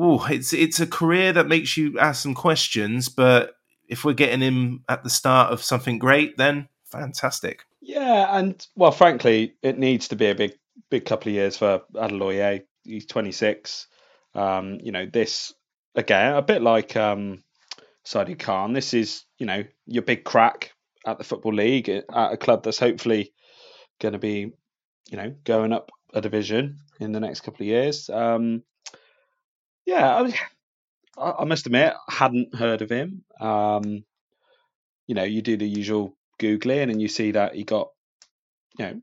[0.00, 3.08] ooh, it's it's a career that makes you ask some questions.
[3.08, 3.52] But
[3.86, 7.64] if we're getting him at the start of something great, then fantastic.
[7.80, 10.54] Yeah, and well, frankly, it needs to be a big,
[10.90, 12.64] big couple of years for Adeloye.
[12.82, 13.86] He's 26.
[14.34, 15.52] Um, you know, this
[15.94, 17.43] again, a bit like um,
[18.06, 18.72] Saidu Khan.
[18.72, 20.72] This is, you know, your big crack
[21.06, 23.32] at the football league at a club that's hopefully
[24.00, 24.52] going to be,
[25.10, 28.08] you know, going up a division in the next couple of years.
[28.08, 28.62] Um,
[29.86, 30.28] yeah,
[31.18, 33.24] I, I, must admit, I hadn't heard of him.
[33.40, 34.04] Um,
[35.06, 37.90] you know, you do the usual googling and you see that he got,
[38.78, 39.00] you know,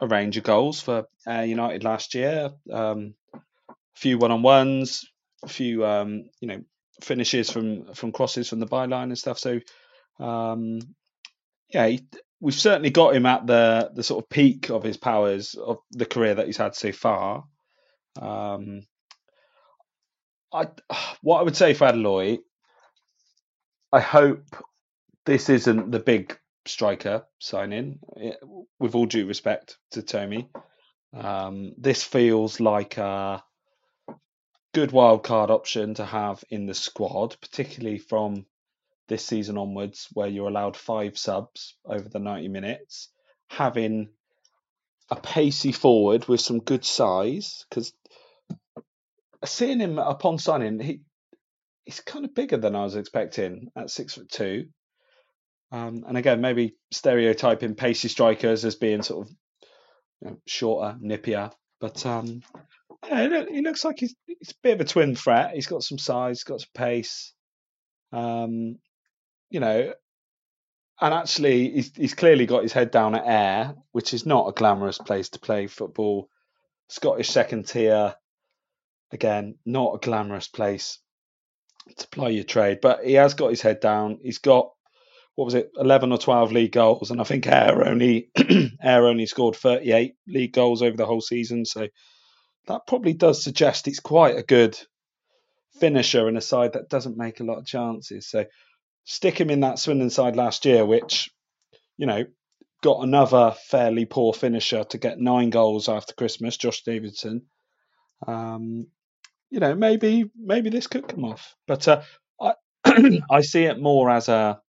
[0.00, 2.50] a range of goals for uh, United last year.
[2.72, 5.08] Um, a few one-on-ones,
[5.44, 6.62] a few, um, you know,
[7.02, 9.38] finishes from from crosses from the byline and stuff.
[9.38, 9.60] So,
[10.18, 10.80] um,
[11.70, 12.06] yeah, he,
[12.40, 16.06] we've certainly got him at the the sort of peak of his powers of the
[16.06, 17.44] career that he's had so far.
[18.20, 18.82] Um,
[20.52, 20.68] I
[21.22, 22.38] what I would say for Adeloye,
[23.92, 24.44] I hope
[25.26, 27.98] this isn't the big striker signing.
[28.16, 28.40] It-
[28.78, 30.48] with all due respect to Tomi,
[31.14, 33.42] um, this feels like a
[34.74, 38.44] good wild card option to have in the squad, particularly from
[39.08, 43.08] this season onwards, where you're allowed five subs over the 90 minutes.
[43.48, 44.08] Having
[45.10, 47.92] a pacey forward with some good size, because
[49.44, 51.00] seeing him upon signing, he
[51.84, 54.68] he's kind of bigger than I was expecting at six foot two.
[55.70, 59.34] Um, and again, maybe stereotyping pacey strikers as being sort of
[60.20, 61.52] you know, shorter, nippier.
[61.80, 62.42] But um,
[63.08, 65.54] yeah, he, look, he looks like he's, he's a bit of a twin threat.
[65.54, 67.32] He's got some size, got some pace.
[68.12, 68.78] Um,
[69.50, 69.92] you know,
[71.00, 74.52] and actually, he's, he's clearly got his head down at Ayr, which is not a
[74.52, 76.28] glamorous place to play football.
[76.88, 78.14] Scottish second tier,
[79.10, 80.98] again, not a glamorous place
[81.98, 84.18] to ply your trade, but he has got his head down.
[84.22, 84.70] He's got
[85.34, 88.30] what was it, eleven or twelve league goals, and I think Ayr only
[88.82, 91.64] Ayr only scored thirty eight league goals over the whole season.
[91.64, 91.88] So
[92.66, 94.78] that probably does suggest he's quite a good
[95.78, 98.26] finisher in a side that doesn't make a lot of chances.
[98.26, 98.44] So
[99.04, 101.30] stick him in that Swindon side last year, which
[101.96, 102.24] you know
[102.82, 107.46] got another fairly poor finisher to get nine goals after Christmas, Josh Davison.
[108.26, 108.88] Um,
[109.50, 112.02] you know, maybe maybe this could come off, but uh,
[112.40, 112.54] I
[113.30, 114.60] I see it more as a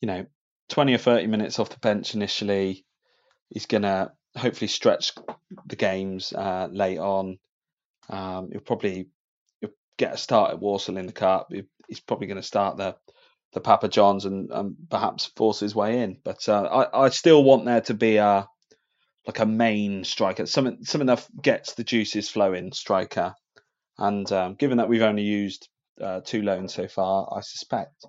[0.00, 0.26] you know
[0.68, 2.84] twenty or thirty minutes off the bench initially.
[3.50, 5.12] He's gonna hopefully stretch
[5.66, 7.38] the games uh, late on.
[8.08, 9.08] Um, he'll probably
[9.60, 11.48] he'll get a start at Walsall in the cup.
[11.50, 12.96] He- He's probably going to start the
[13.52, 16.16] the Papa Johns and, and perhaps force his way in.
[16.24, 18.46] But uh, I I still want there to be a
[19.26, 23.34] like a main striker, something something that gets the juices flowing striker.
[23.98, 25.68] And um, given that we've only used
[26.00, 28.06] uh, two loans so far, I suspect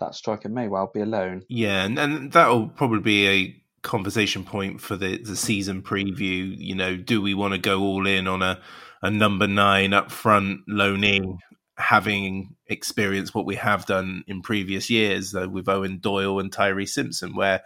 [0.00, 1.44] that striker may well be a loan.
[1.48, 6.54] Yeah, and, and that'll probably be a conversation point for the, the season preview.
[6.58, 8.60] You know, do we want to go all in on a,
[9.02, 11.38] a number nine up front loanee,
[11.76, 16.90] having experienced what we have done in previous years, though with Owen Doyle and Tyreece
[16.90, 17.62] Simpson, where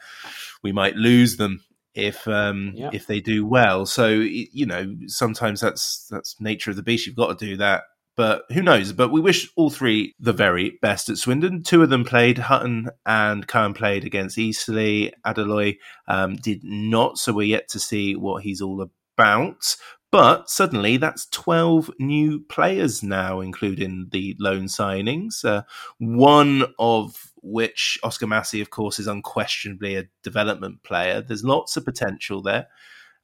[0.62, 2.90] we might lose them if um, Yeah.
[2.92, 3.86] if they do well.
[3.86, 7.06] So you know, sometimes that's that's nature of the beast.
[7.06, 7.84] You've got to do that.
[8.18, 8.92] But who knows?
[8.92, 11.62] But we wish all three the very best at Swindon.
[11.62, 12.38] Two of them played.
[12.38, 15.12] Hutton and Khan played against Eastleigh.
[15.24, 15.76] Adeloye
[16.08, 19.76] um, did not, so we're yet to see what he's all about.
[20.10, 25.44] But suddenly, that's 12 new players now, including the loan signings.
[25.44, 25.62] Uh,
[25.98, 31.20] one of which, Oscar Massey, of course, is unquestionably a development player.
[31.20, 32.66] There's lots of potential there.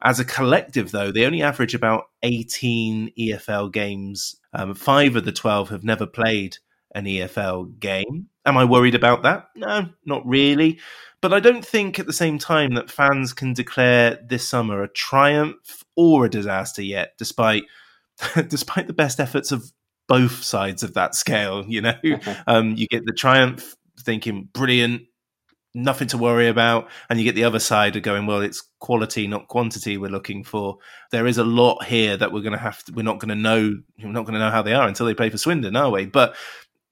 [0.05, 4.37] As a collective, though, they only average about 18 EFL games.
[4.55, 6.59] Um, five of the 12 have never played
[6.95, 8.29] an EFL game.
[8.47, 9.49] Am I worried about that?
[9.57, 10.79] No, not really.
[11.21, 14.89] But I don't think at the same time that fans can declare this summer a
[14.89, 17.65] triumph or a disaster yet, despite
[18.49, 19.73] despite the best efforts of
[20.07, 21.65] both sides of that scale.
[21.67, 21.95] You know,
[22.47, 25.03] um, you get the triumph thinking brilliant,
[25.75, 29.27] nothing to worry about, and you get the other side of going, well, it's quality,
[29.27, 29.99] not quantity.
[29.99, 30.79] We're looking for.
[31.11, 32.83] There is a lot here that we're going to have.
[32.85, 33.77] To, we're not going to know.
[34.03, 36.07] We're not going to know how they are until they play for Swindon, are we?
[36.07, 36.37] But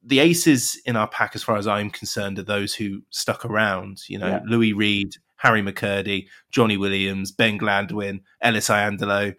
[0.02, 4.00] the aces in our pack, as far as I'm concerned, are those who stuck around.
[4.08, 4.40] You know, yeah.
[4.44, 9.34] Louis Reed, Harry McCurdy, Johnny Williams, Ben Gladwin, Ellis Iandolo.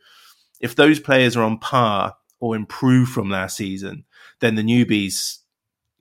[0.62, 4.06] If those players are on par or improve from last season,
[4.40, 5.40] then the newbies,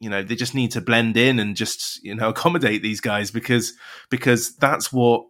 [0.02, 3.30] you know, they just need to blend in and just you know accommodate these guys
[3.30, 3.72] because
[4.10, 5.26] because that's what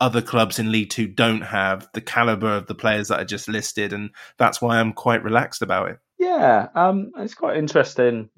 [0.00, 3.48] other clubs in League Two don't have the caliber of the players that I just
[3.48, 5.98] listed, and that's why I'm quite relaxed about it.
[6.18, 8.28] Yeah, um, it's quite interesting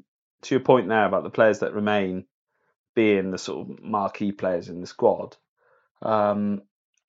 [0.42, 2.26] to your point now about the players that remain
[2.94, 5.36] being the sort of marquee players in the squad,
[6.02, 6.62] um,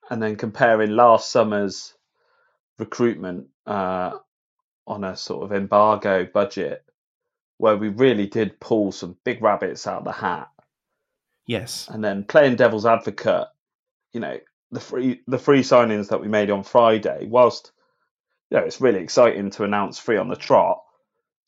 [0.09, 1.93] and then comparing last summer's
[2.79, 4.11] recruitment uh,
[4.87, 6.84] on a sort of embargo budget,
[7.57, 10.49] where we really did pull some big rabbits out of the hat.
[11.47, 13.47] Yes, and then playing devil's advocate,
[14.13, 14.39] you know,
[14.71, 17.71] the free the free signings that we made on Friday, whilst
[18.49, 20.81] you know it's really exciting to announce free on the trot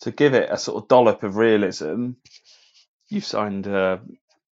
[0.02, 2.12] to give it a sort of dollop of realism,
[3.10, 4.02] you've signed a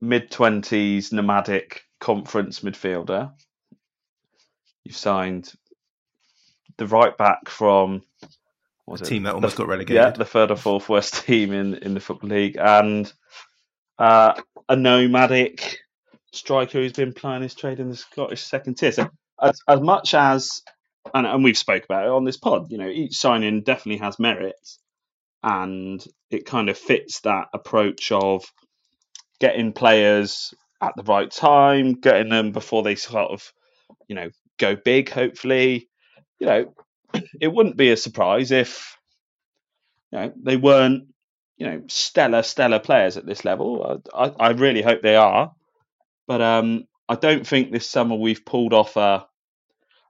[0.00, 3.32] mid twenties nomadic conference midfielder.
[4.84, 5.52] You've signed
[6.76, 8.02] the right back from
[8.86, 9.96] was the team that almost the, got relegated.
[9.96, 13.10] Yeah, the third or fourth worst team in, in the football league, and
[13.98, 15.78] uh, a nomadic
[16.32, 18.92] striker who's been playing his trade in the Scottish second tier.
[18.92, 19.08] So
[19.40, 20.62] as, as much as
[21.12, 24.18] and, and we've spoke about it on this pod, you know, each signing definitely has
[24.18, 24.78] merits
[25.42, 28.44] and it kind of fits that approach of
[29.40, 33.52] getting players at the right time, getting them before they sort of,
[34.08, 35.10] you know, go big.
[35.10, 35.88] Hopefully,
[36.38, 36.74] you know,
[37.40, 38.96] it wouldn't be a surprise if
[40.10, 41.08] you know they weren't,
[41.56, 44.02] you know, stellar, stellar players at this level.
[44.14, 45.52] I, I really hope they are,
[46.26, 49.26] but um, I don't think this summer we've pulled off a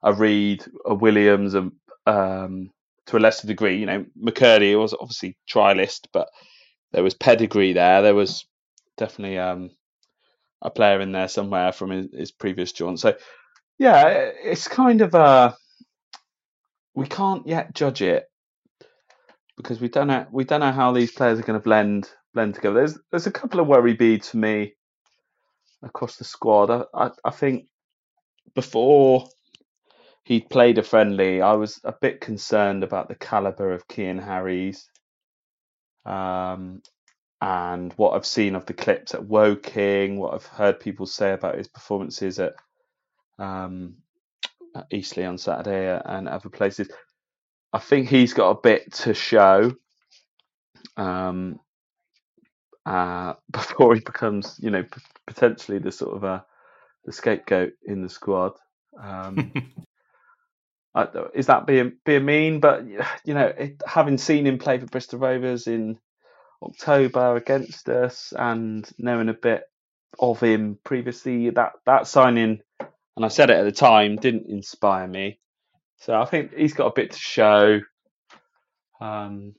[0.02, 1.72] a Reed, a Williams, and
[2.06, 2.70] um,
[3.06, 3.78] to a lesser degree.
[3.78, 6.28] You know, McKirdy was obviously trialist, but
[6.92, 8.02] there was pedigree there.
[8.02, 8.46] There was
[8.96, 9.70] definitely um,
[10.62, 13.00] a player in there somewhere from his, his previous jaunt.
[13.00, 13.14] So,
[13.78, 15.56] yeah, it's kind of a
[16.94, 18.24] we can't yet judge it
[19.56, 22.54] because we don't know we don't know how these players are going to blend blend
[22.54, 22.76] together.
[22.76, 24.74] There's there's a couple of worry beads for me
[25.82, 26.70] across the squad.
[26.70, 27.66] I, I, I think
[28.54, 29.26] before
[30.24, 31.42] he played a friendly.
[31.42, 34.88] I was a bit concerned about the caliber of Cian Harries,
[36.06, 36.82] um,
[37.40, 41.58] and what I've seen of the clips at Woking, what I've heard people say about
[41.58, 42.54] his performances at,
[43.38, 43.96] um,
[44.74, 46.88] at Eastleigh on Saturday and other places.
[47.72, 49.72] I think he's got a bit to show
[50.96, 51.60] um,
[52.86, 56.44] uh, before he becomes, you know, p- potentially the sort of a
[57.04, 58.52] the scapegoat in the squad.
[59.00, 59.52] Um,
[61.34, 62.60] is that being being mean?
[62.60, 65.98] But you know, it, having seen him play for Bristol Rovers in
[66.62, 69.64] October against us, and knowing a bit
[70.18, 72.60] of him previously, that that signing,
[73.16, 75.38] and I said it at the time, didn't inspire me.
[75.98, 77.80] So I think he's got a bit to show.
[79.00, 79.54] Um,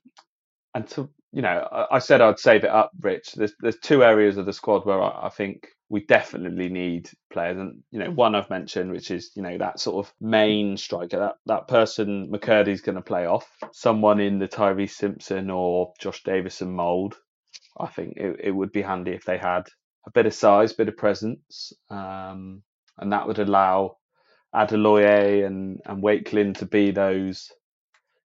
[0.74, 3.34] and to you know, I, I, said I'd save it up, Rich.
[3.34, 7.58] There's there's two areas of the squad where I, I think we definitely need players,
[7.58, 11.20] and you know, one I've mentioned, which is you know that sort of main striker,
[11.20, 16.24] that that person McKirdy's going to play off, someone in the Tyreece Simpson or Josh
[16.24, 17.16] Davison mould.
[17.78, 19.64] I think it, it would be handy if they had
[20.08, 22.64] a bit of size, bit of presence, um,
[22.98, 23.98] and that would allow
[24.54, 27.52] Adeloye and and Wakeling to be those,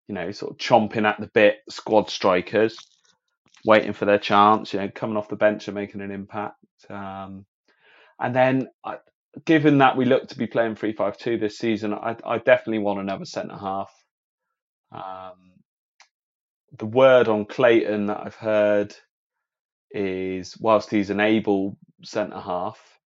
[0.08, 2.76] you know, sort of chomping at the bit squad strikers,
[3.64, 6.56] waiting for their chance, you know, coming off the bench and making an impact.
[6.88, 7.46] Um,
[8.18, 8.68] and then,
[9.44, 12.78] given that we look to be playing three five two this season, I, I definitely
[12.78, 13.92] want another centre half.
[14.92, 15.52] Um,
[16.78, 18.94] the word on Clayton that I've heard
[19.90, 22.99] is whilst he's an able centre half,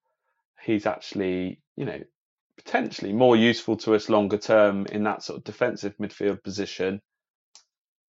[0.65, 2.01] he's actually, you know,
[2.57, 7.01] potentially more useful to us longer term in that sort of defensive midfield position.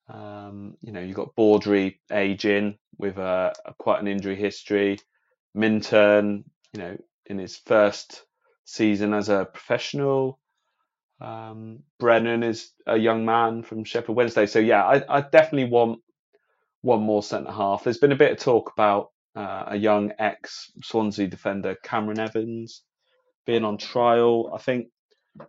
[0.07, 4.99] Um, you know, you've got Baudry aging with a, a, quite an injury history.
[5.55, 6.43] Minturn,
[6.73, 8.23] you know, in his first
[8.65, 10.39] season as a professional.
[11.21, 14.45] Um, Brennan is a young man from Sheffield Wednesday.
[14.45, 16.01] So yeah, I, I definitely want
[16.81, 17.83] one more centre half.
[17.83, 22.83] There's been a bit of talk about uh, a young ex Swansea defender, Cameron Evans,
[23.45, 24.51] being on trial.
[24.53, 24.87] I think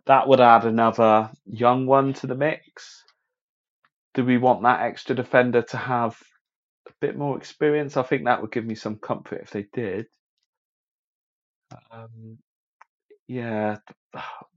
[0.05, 3.03] that would add another young one to the mix.
[4.13, 6.17] Do we want that extra defender to have
[6.87, 7.97] a bit more experience?
[7.97, 10.07] I think that would give me some comfort if they did.
[11.91, 12.37] Um,
[13.27, 13.77] yeah.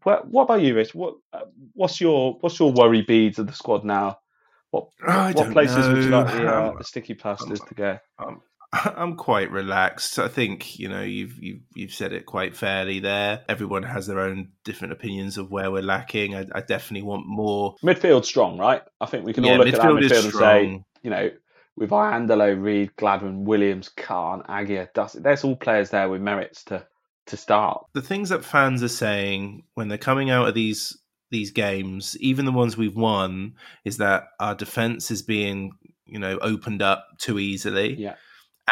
[0.03, 0.95] What, what about you, Rich?
[0.95, 1.41] What uh,
[1.75, 4.19] what's your what's your worry beads of the squad now?
[4.71, 4.89] What
[5.35, 7.99] what places would you like the, uh, Um, the sticky plasters to go?
[8.97, 10.19] I'm quite relaxed.
[10.19, 13.43] I think you know you've you've you've said it quite fairly there.
[13.49, 16.37] Everyone has their own different opinions of where we're lacking.
[16.37, 17.75] I, I definitely want more.
[17.83, 18.83] Midfield strong, right?
[19.01, 20.85] I think we can all Yeah, look at that midfield and say, strong.
[21.03, 21.31] you know,
[21.77, 26.87] with Iandolo, Reed, Gladwin, Williams, Khan, Agia, Dusty, there's all players there with merits to
[27.27, 27.85] to start.
[27.95, 30.97] The things that fans are saying when they're coming out of these
[31.31, 33.55] these games, even the ones we've won,
[33.85, 35.73] is that our defense is being
[36.07, 37.95] you know opened up too easily.
[37.95, 38.15] Yeah.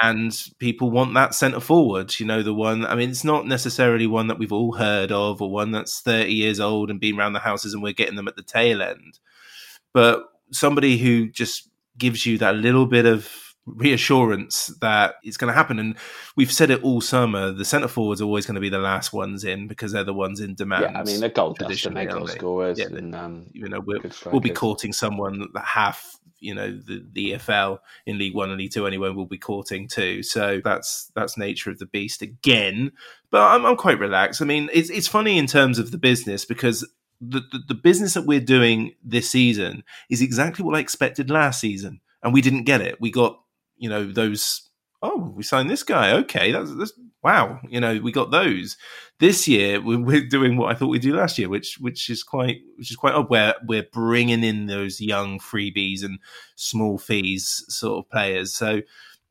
[0.02, 2.18] And people want that centre forward.
[2.18, 2.84] You know, the one.
[2.86, 6.34] I mean, it's not necessarily one that we've all heard of, or one that's thirty
[6.34, 9.18] years old and been around the houses, and we're getting them at the tail end.
[9.92, 15.54] But somebody who just gives you that little bit of reassurance that it's going to
[15.54, 15.78] happen.
[15.78, 15.96] And
[16.36, 19.12] we've said it all summer: the centre forwards are always going to be the last
[19.12, 20.86] ones in because they're the ones in demand.
[20.90, 22.78] yeah, I mean, they're goal dust and they're goal scorers.
[22.78, 27.04] Yeah, and, um, you know, we'll, we'll be courting someone that half, you know, the,
[27.12, 29.10] the EFL in League One and League Two anyway.
[29.10, 30.22] We'll be courting too.
[30.22, 32.92] So that's that's nature of the beast again.
[33.30, 34.42] But I'm, I'm quite relaxed.
[34.42, 36.86] I mean, it's it's funny in terms of the business because.
[37.20, 41.60] The, the, the business that we're doing this season is exactly what I expected last
[41.60, 43.00] season, and we didn't get it.
[43.00, 43.40] We got,
[43.78, 44.62] you know, those.
[45.00, 46.12] Oh, we signed this guy.
[46.12, 47.60] Okay, that's, that's wow.
[47.68, 48.76] You know, we got those
[49.18, 52.22] this year we're, we're doing what I thought we'd do last year, which which is
[52.22, 53.28] quite which is quite odd.
[53.28, 56.18] Where we're bringing in those young freebies and
[56.56, 58.54] small fees sort of players.
[58.54, 58.82] So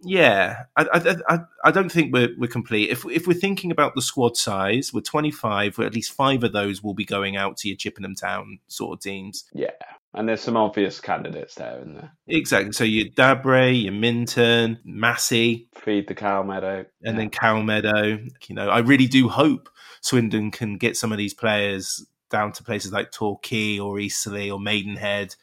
[0.02, 2.90] yeah, I I, I, I don't think we're we're complete.
[2.90, 5.78] If if we're thinking about the squad size, we're twenty five.
[5.78, 8.98] Where at least five of those will be going out to your Chippenham Town sort
[8.98, 9.46] of teams.
[9.54, 9.70] yeah,
[10.18, 12.12] and there's some obvious candidates there, isn't there?
[12.28, 12.72] Exactly.
[12.72, 17.12] So your Dabre, your Minturn, Massey, Feed the cow meadow, and yeah.
[17.14, 18.20] then Cow Meadow.
[18.48, 19.70] You know, I really do hope
[20.02, 24.60] Swindon can get some of these players down to places like Torquay or Eastleigh or
[24.60, 25.36] Maidenhead,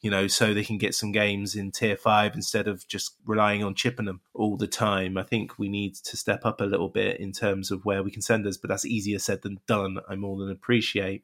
[0.00, 3.62] you know, so they can get some games in Tier 5 instead of just relying
[3.62, 5.16] on Chippenham all the time.
[5.16, 8.10] I think we need to step up a little bit in terms of where we
[8.10, 9.98] can send us, but that's easier said than done.
[10.08, 11.22] I more than appreciate.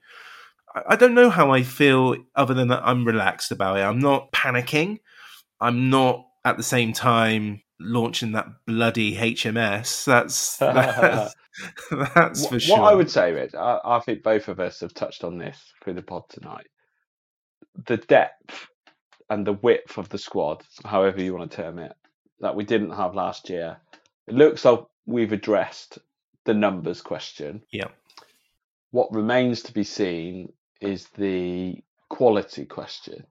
[0.75, 3.83] I don't know how I feel other than that I'm relaxed about it.
[3.83, 4.99] I'm not panicking.
[5.61, 10.05] I'm not at the same time launching that bloody HMS.
[10.07, 11.35] That's that's,
[11.91, 12.79] that's What, for sure.
[12.79, 15.73] what I would say, Rich, I, I think both of us have touched on this
[15.83, 16.67] through the pod tonight.
[17.87, 18.69] The depth
[19.31, 21.93] and the width of the squad, however you want to term it,
[22.41, 23.79] that we didn't have last year.
[24.27, 25.99] It looks like we've addressed
[26.45, 27.63] the numbers question.
[27.73, 27.89] Yeah.
[28.91, 33.25] What remains to be seen is the quality question.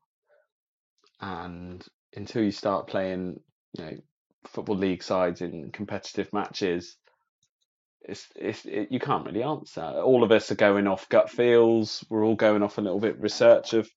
[1.19, 1.85] And
[2.15, 3.39] until you start playing,
[3.77, 3.97] you know,
[4.45, 6.95] football league sides in competitive matches,
[8.01, 9.81] it's, it's it, you can't really answer.
[9.81, 12.05] All of us are going off gut feels.
[12.09, 13.89] We're all going off a little bit research of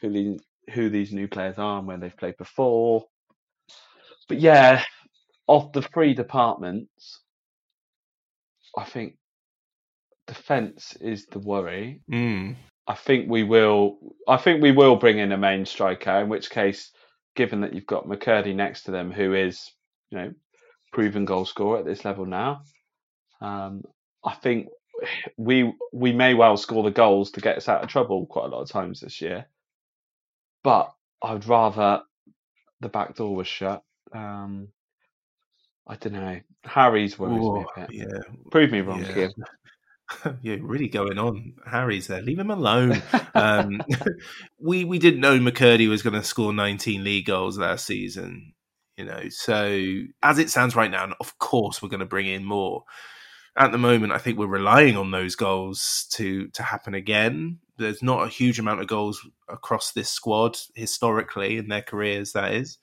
[0.00, 0.40] who the,
[0.72, 3.04] who these new players are and where they've played before.
[4.28, 4.82] But yeah,
[5.48, 7.20] of the three departments,
[8.76, 9.16] I think
[10.26, 12.02] defence is the worry.
[12.10, 12.56] Mm.
[12.88, 13.98] I think we will.
[14.28, 16.10] I think we will bring in a main striker.
[16.20, 16.92] In which case,
[17.34, 19.70] given that you've got McKirdy next to them, who is
[20.10, 20.32] you know
[20.92, 22.62] proven goal scorer at this level now,
[23.40, 23.82] um,
[24.24, 24.68] I think
[25.36, 28.48] we we may well score the goals to get us out of trouble quite a
[28.48, 29.46] lot of times this year.
[30.62, 32.02] But I'd rather
[32.80, 33.82] the back door was shut.
[34.12, 34.68] Um,
[35.86, 36.40] I don't know.
[36.64, 37.90] Harries worries me Oh, a bit.
[37.92, 38.18] yeah.
[38.50, 39.12] Prove me wrong, Yeah.
[39.12, 39.30] Kim.
[40.42, 41.54] yeah, really going on.
[41.66, 42.22] Harries there.
[42.22, 43.02] Leave him alone.
[43.34, 43.80] um,
[44.60, 48.52] we we didn't know McKirdy was going to score 19 league goals last season.
[48.96, 52.44] You know, so as it stands right now, of course we're going to bring in
[52.44, 52.84] more.
[53.58, 57.58] At the moment, I think we're relying on those goals to to happen again.
[57.78, 62.52] There's not a huge amount of goals across this squad historically in their careers, that
[62.54, 62.78] is,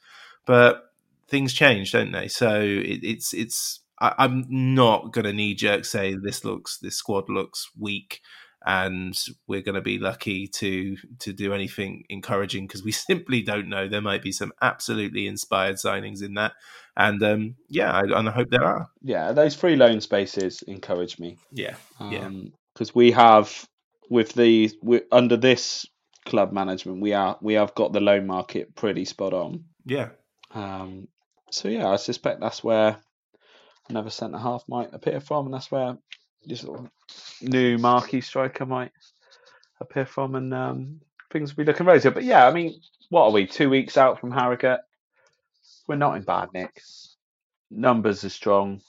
[0.45, 0.93] but
[1.27, 2.27] things change, don't they?
[2.27, 6.97] So it, it's it's I, I'm not going to knee jerk say this looks this
[6.97, 8.19] squad looks weak
[8.65, 13.69] and we're going to be lucky to to do anything encouraging because we simply don't
[13.69, 13.87] know.
[13.87, 16.53] There might be some absolutely inspired signings in that,
[16.97, 18.89] and um, yeah, I, and I hope there are.
[19.01, 21.37] Yeah, those free loan spaces encourage me.
[21.51, 22.29] Yeah, yeah,
[22.73, 23.67] because we have
[24.09, 25.85] with the with, under this
[26.25, 29.65] club management, we are we have got the loan market pretty spot on.
[29.85, 30.09] Yeah.
[30.53, 31.07] Um,
[31.51, 32.97] so yeah, I suspect that's where
[33.89, 35.97] another centre half might appear from, and that's where
[36.45, 36.65] this
[37.41, 38.91] new marquee striker might
[39.79, 42.09] appear from, and um, things will be looking rosy.
[42.09, 42.79] But yeah, I mean,
[43.09, 43.47] what are we?
[43.47, 44.81] Two weeks out from Harrogate.
[45.87, 46.81] We're not in bad nick.
[47.69, 48.81] Numbers are strong.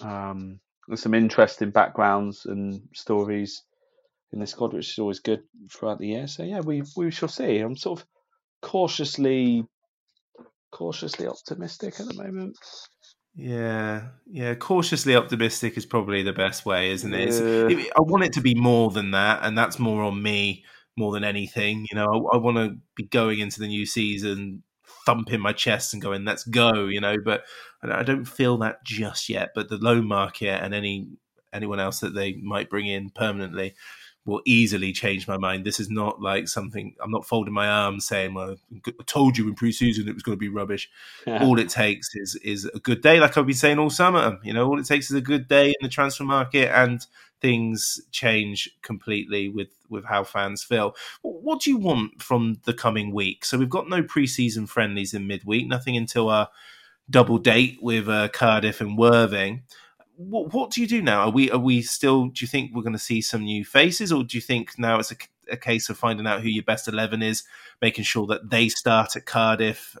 [0.00, 3.62] Um, there's some interesting backgrounds and stories
[4.32, 6.26] in the squad, which is always good throughout the year.
[6.26, 7.58] So yeah, we we shall see.
[7.58, 8.06] I'm sort of
[8.62, 9.66] cautiously
[10.70, 12.56] cautiously optimistic at the moment.
[13.40, 14.56] Yeah, yeah.
[14.56, 17.70] Cautiously optimistic is probably the best way, isn't it?
[17.70, 17.84] Yeah.
[17.96, 20.64] I want it to be more than that, and that's more on me
[20.96, 21.86] more than anything.
[21.88, 24.64] You know, I, I want to be going into the new season
[25.06, 27.44] thumping my chest and going, "Let's go!" You know, but
[27.80, 29.50] I I don't feel that just yet.
[29.54, 31.06] But the loan market and any
[31.52, 33.74] anyone else that they might bring in permanently
[34.24, 35.64] will easily change my mind.
[35.64, 38.56] This is not like something I'm not folding my arms saying, "Well,
[38.86, 40.90] I told you in pre-season it was going to be rubbish."
[41.26, 44.38] all it takes is is a good day, like I've been saying all summer.
[44.42, 47.04] You know, all it takes is a good day in the transfer market, and
[47.40, 50.94] things change completely with with how fans feel.
[51.22, 53.44] What do you want from the coming week?
[53.44, 56.48] So we've got no preseason friendlies in midweek, nothing until our
[57.10, 59.62] double date with uh, Cardiff and Worthing.
[60.18, 61.20] What, what do you do now?
[61.20, 62.26] Are we are we still?
[62.26, 64.98] Do you think we're going to see some new faces, or do you think now
[64.98, 65.16] it's a,
[65.48, 67.44] a case of finding out who your best eleven is,
[67.80, 69.96] making sure that they start at Cardiff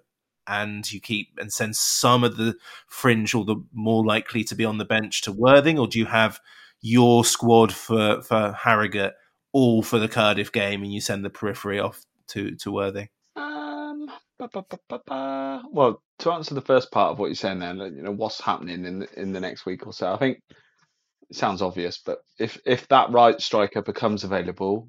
[0.48, 2.56] and you keep and send some of the
[2.88, 6.06] fringe or the more likely to be on the bench to Worthing, or do you
[6.06, 6.40] have
[6.80, 9.14] your squad for for Harrogate
[9.52, 13.08] all for the Cardiff game and you send the periphery off to to Worthing?
[14.38, 15.62] Ba, ba, ba.
[15.70, 18.84] Well, to answer the first part of what you're saying, then you know what's happening
[18.84, 20.12] in the, in the next week or so.
[20.12, 20.38] I think
[21.28, 24.88] it sounds obvious, but if if that right striker becomes available,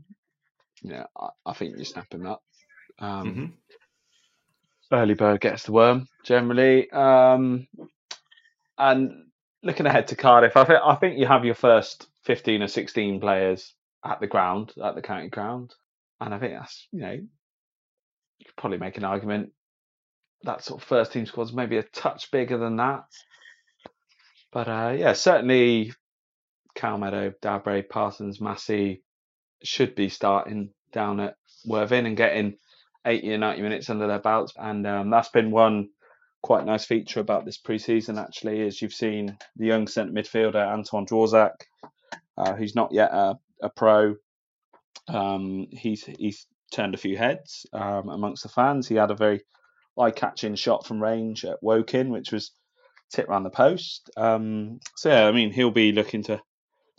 [0.83, 2.41] you know, I, I think you snap him up.
[2.99, 3.53] Um, Mhm.
[4.91, 6.89] Early bird gets the worm generally.
[6.89, 7.67] Um,
[8.77, 9.27] and
[9.61, 13.19] looking ahead to Cardiff, I think I think you have your first fifteen or sixteen
[13.19, 13.73] players
[14.03, 15.73] at the ground at the county ground,
[16.19, 17.17] and I think that's you know
[18.39, 19.51] you could probably make an argument
[20.43, 23.03] that sort of first team squad's maybe a touch bigger than that.
[24.51, 25.93] But uh, yeah, certainly
[26.75, 29.03] Cal Meadow, Dabre, Parsons, Massey
[29.63, 31.35] should be starting down at
[31.65, 32.55] Worthing and getting
[33.05, 34.53] 80 or 90 minutes under their belts.
[34.55, 35.89] And um, that's been one
[36.41, 41.05] quite nice feature about this pre-season actually is you've seen the young centre midfielder Anton
[41.05, 41.51] Dworzak,
[42.37, 44.15] uh, who's not yet a, a pro.
[45.09, 48.87] Um, he's he's turned a few heads um, amongst the fans.
[48.87, 49.41] He had a very
[49.99, 52.51] eye-catching shot from range at Woking, which was
[53.11, 54.09] tipped around the post.
[54.15, 56.41] Um, so yeah, I mean he'll be looking to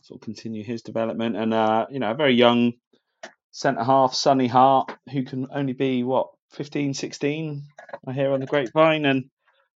[0.02, 2.72] sort of continue his development, and uh, you know a very young
[3.52, 7.62] centre half, Sonny Hart, who can only be what 15, 16,
[8.06, 9.24] I hear on the grapevine, and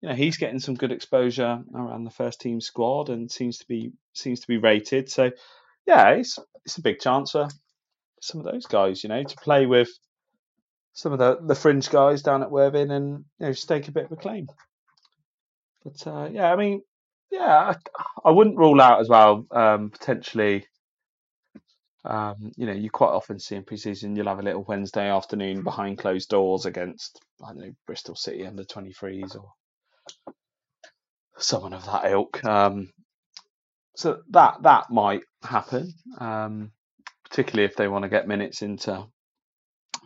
[0.01, 3.67] you know he's getting some good exposure around the first team squad and seems to
[3.67, 5.11] be seems to be rated.
[5.11, 5.31] So
[5.87, 7.49] yeah, it's it's a big chance for
[8.23, 9.91] some of those guys, you know, to play with
[10.93, 14.05] some of the, the fringe guys down at Worthing and you know stake a bit
[14.05, 14.47] of a claim.
[15.85, 16.83] But uh, yeah, I mean,
[17.31, 17.77] yeah, I,
[18.25, 20.67] I wouldn't rule out as well um, potentially.
[22.05, 25.63] Um, you know, you quite often see in pre-season you'll have a little Wednesday afternoon
[25.63, 29.53] behind closed doors against I don't know Bristol City under 23s or
[31.39, 32.45] someone of that ilk.
[32.45, 32.91] Um,
[33.97, 36.73] so that that might happen, um,
[37.33, 39.07] particularly if they want to get minutes into uh,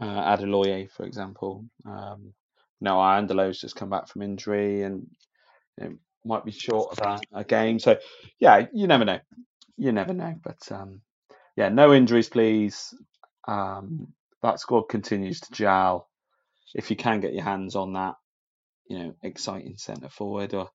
[0.01, 1.65] Adeloye, for example.
[1.85, 2.35] Um,
[2.81, 5.09] no, Angelo's just come back from injury and
[5.77, 7.81] know, might be short of a, a game.
[7.81, 7.99] So
[8.39, 9.19] yeah, you never know.
[9.77, 10.37] You never know.
[10.41, 11.01] But um,
[11.57, 12.95] yeah, no injuries, please.
[13.49, 14.13] Um,
[14.43, 16.09] that squad continues to gel.
[16.77, 18.15] If you can get your hands on that,
[18.89, 20.71] you know, exciting centre forward or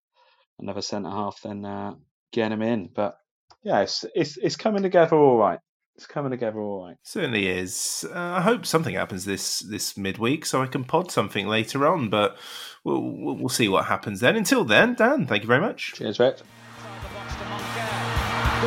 [0.59, 1.93] another centre half, then uh,
[2.33, 2.89] get them in.
[2.93, 3.15] But
[3.63, 5.59] yeah, it's, it's it's coming together all right.
[6.01, 6.97] It's coming together all right.
[7.03, 8.03] Certainly is.
[8.09, 12.09] Uh, I hope something happens this this midweek so I can pod something later on,
[12.09, 12.37] but
[12.83, 14.35] we'll we'll we'll see what happens then.
[14.35, 15.93] Until then, Dan, thank you very much.
[15.93, 16.41] Cheers, Rex.
[16.41, 16.47] Good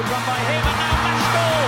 [0.04, 1.63] run by him, and now Maskell.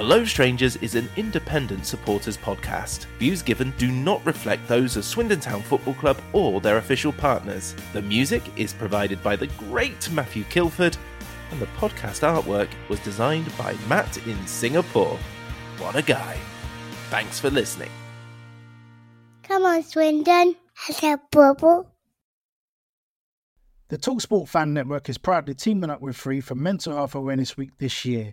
[0.00, 3.04] The Low Strangers is an independent supporters podcast.
[3.18, 7.76] Views given do not reflect those of Swindon Town Football Club or their official partners.
[7.92, 10.96] The music is provided by the great Matthew Kilford,
[11.50, 15.18] and the podcast artwork was designed by Matt in Singapore.
[15.76, 16.38] What a guy.
[17.10, 17.90] Thanks for listening.
[19.42, 20.56] Come on, Swindon.
[20.76, 21.90] Has a bubble.
[23.88, 27.76] The Talksport Fan Network is proudly teaming up with Free for Mental Health Awareness Week
[27.76, 28.32] this year.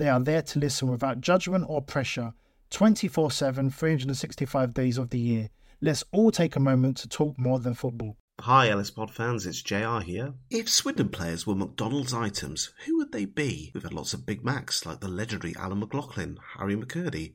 [0.00, 2.32] They are there to listen without judgment or pressure
[2.70, 5.50] 24 7, 365 days of the year.
[5.82, 8.16] Let's all take a moment to talk more than football.
[8.40, 10.32] Hi, Ellis Pod fans, it's JR here.
[10.48, 13.72] If Swindon players were McDonald's items, who would they be?
[13.74, 17.34] We've had lots of Big Macs like the legendary Alan McLoughlin, Harry McKirdy,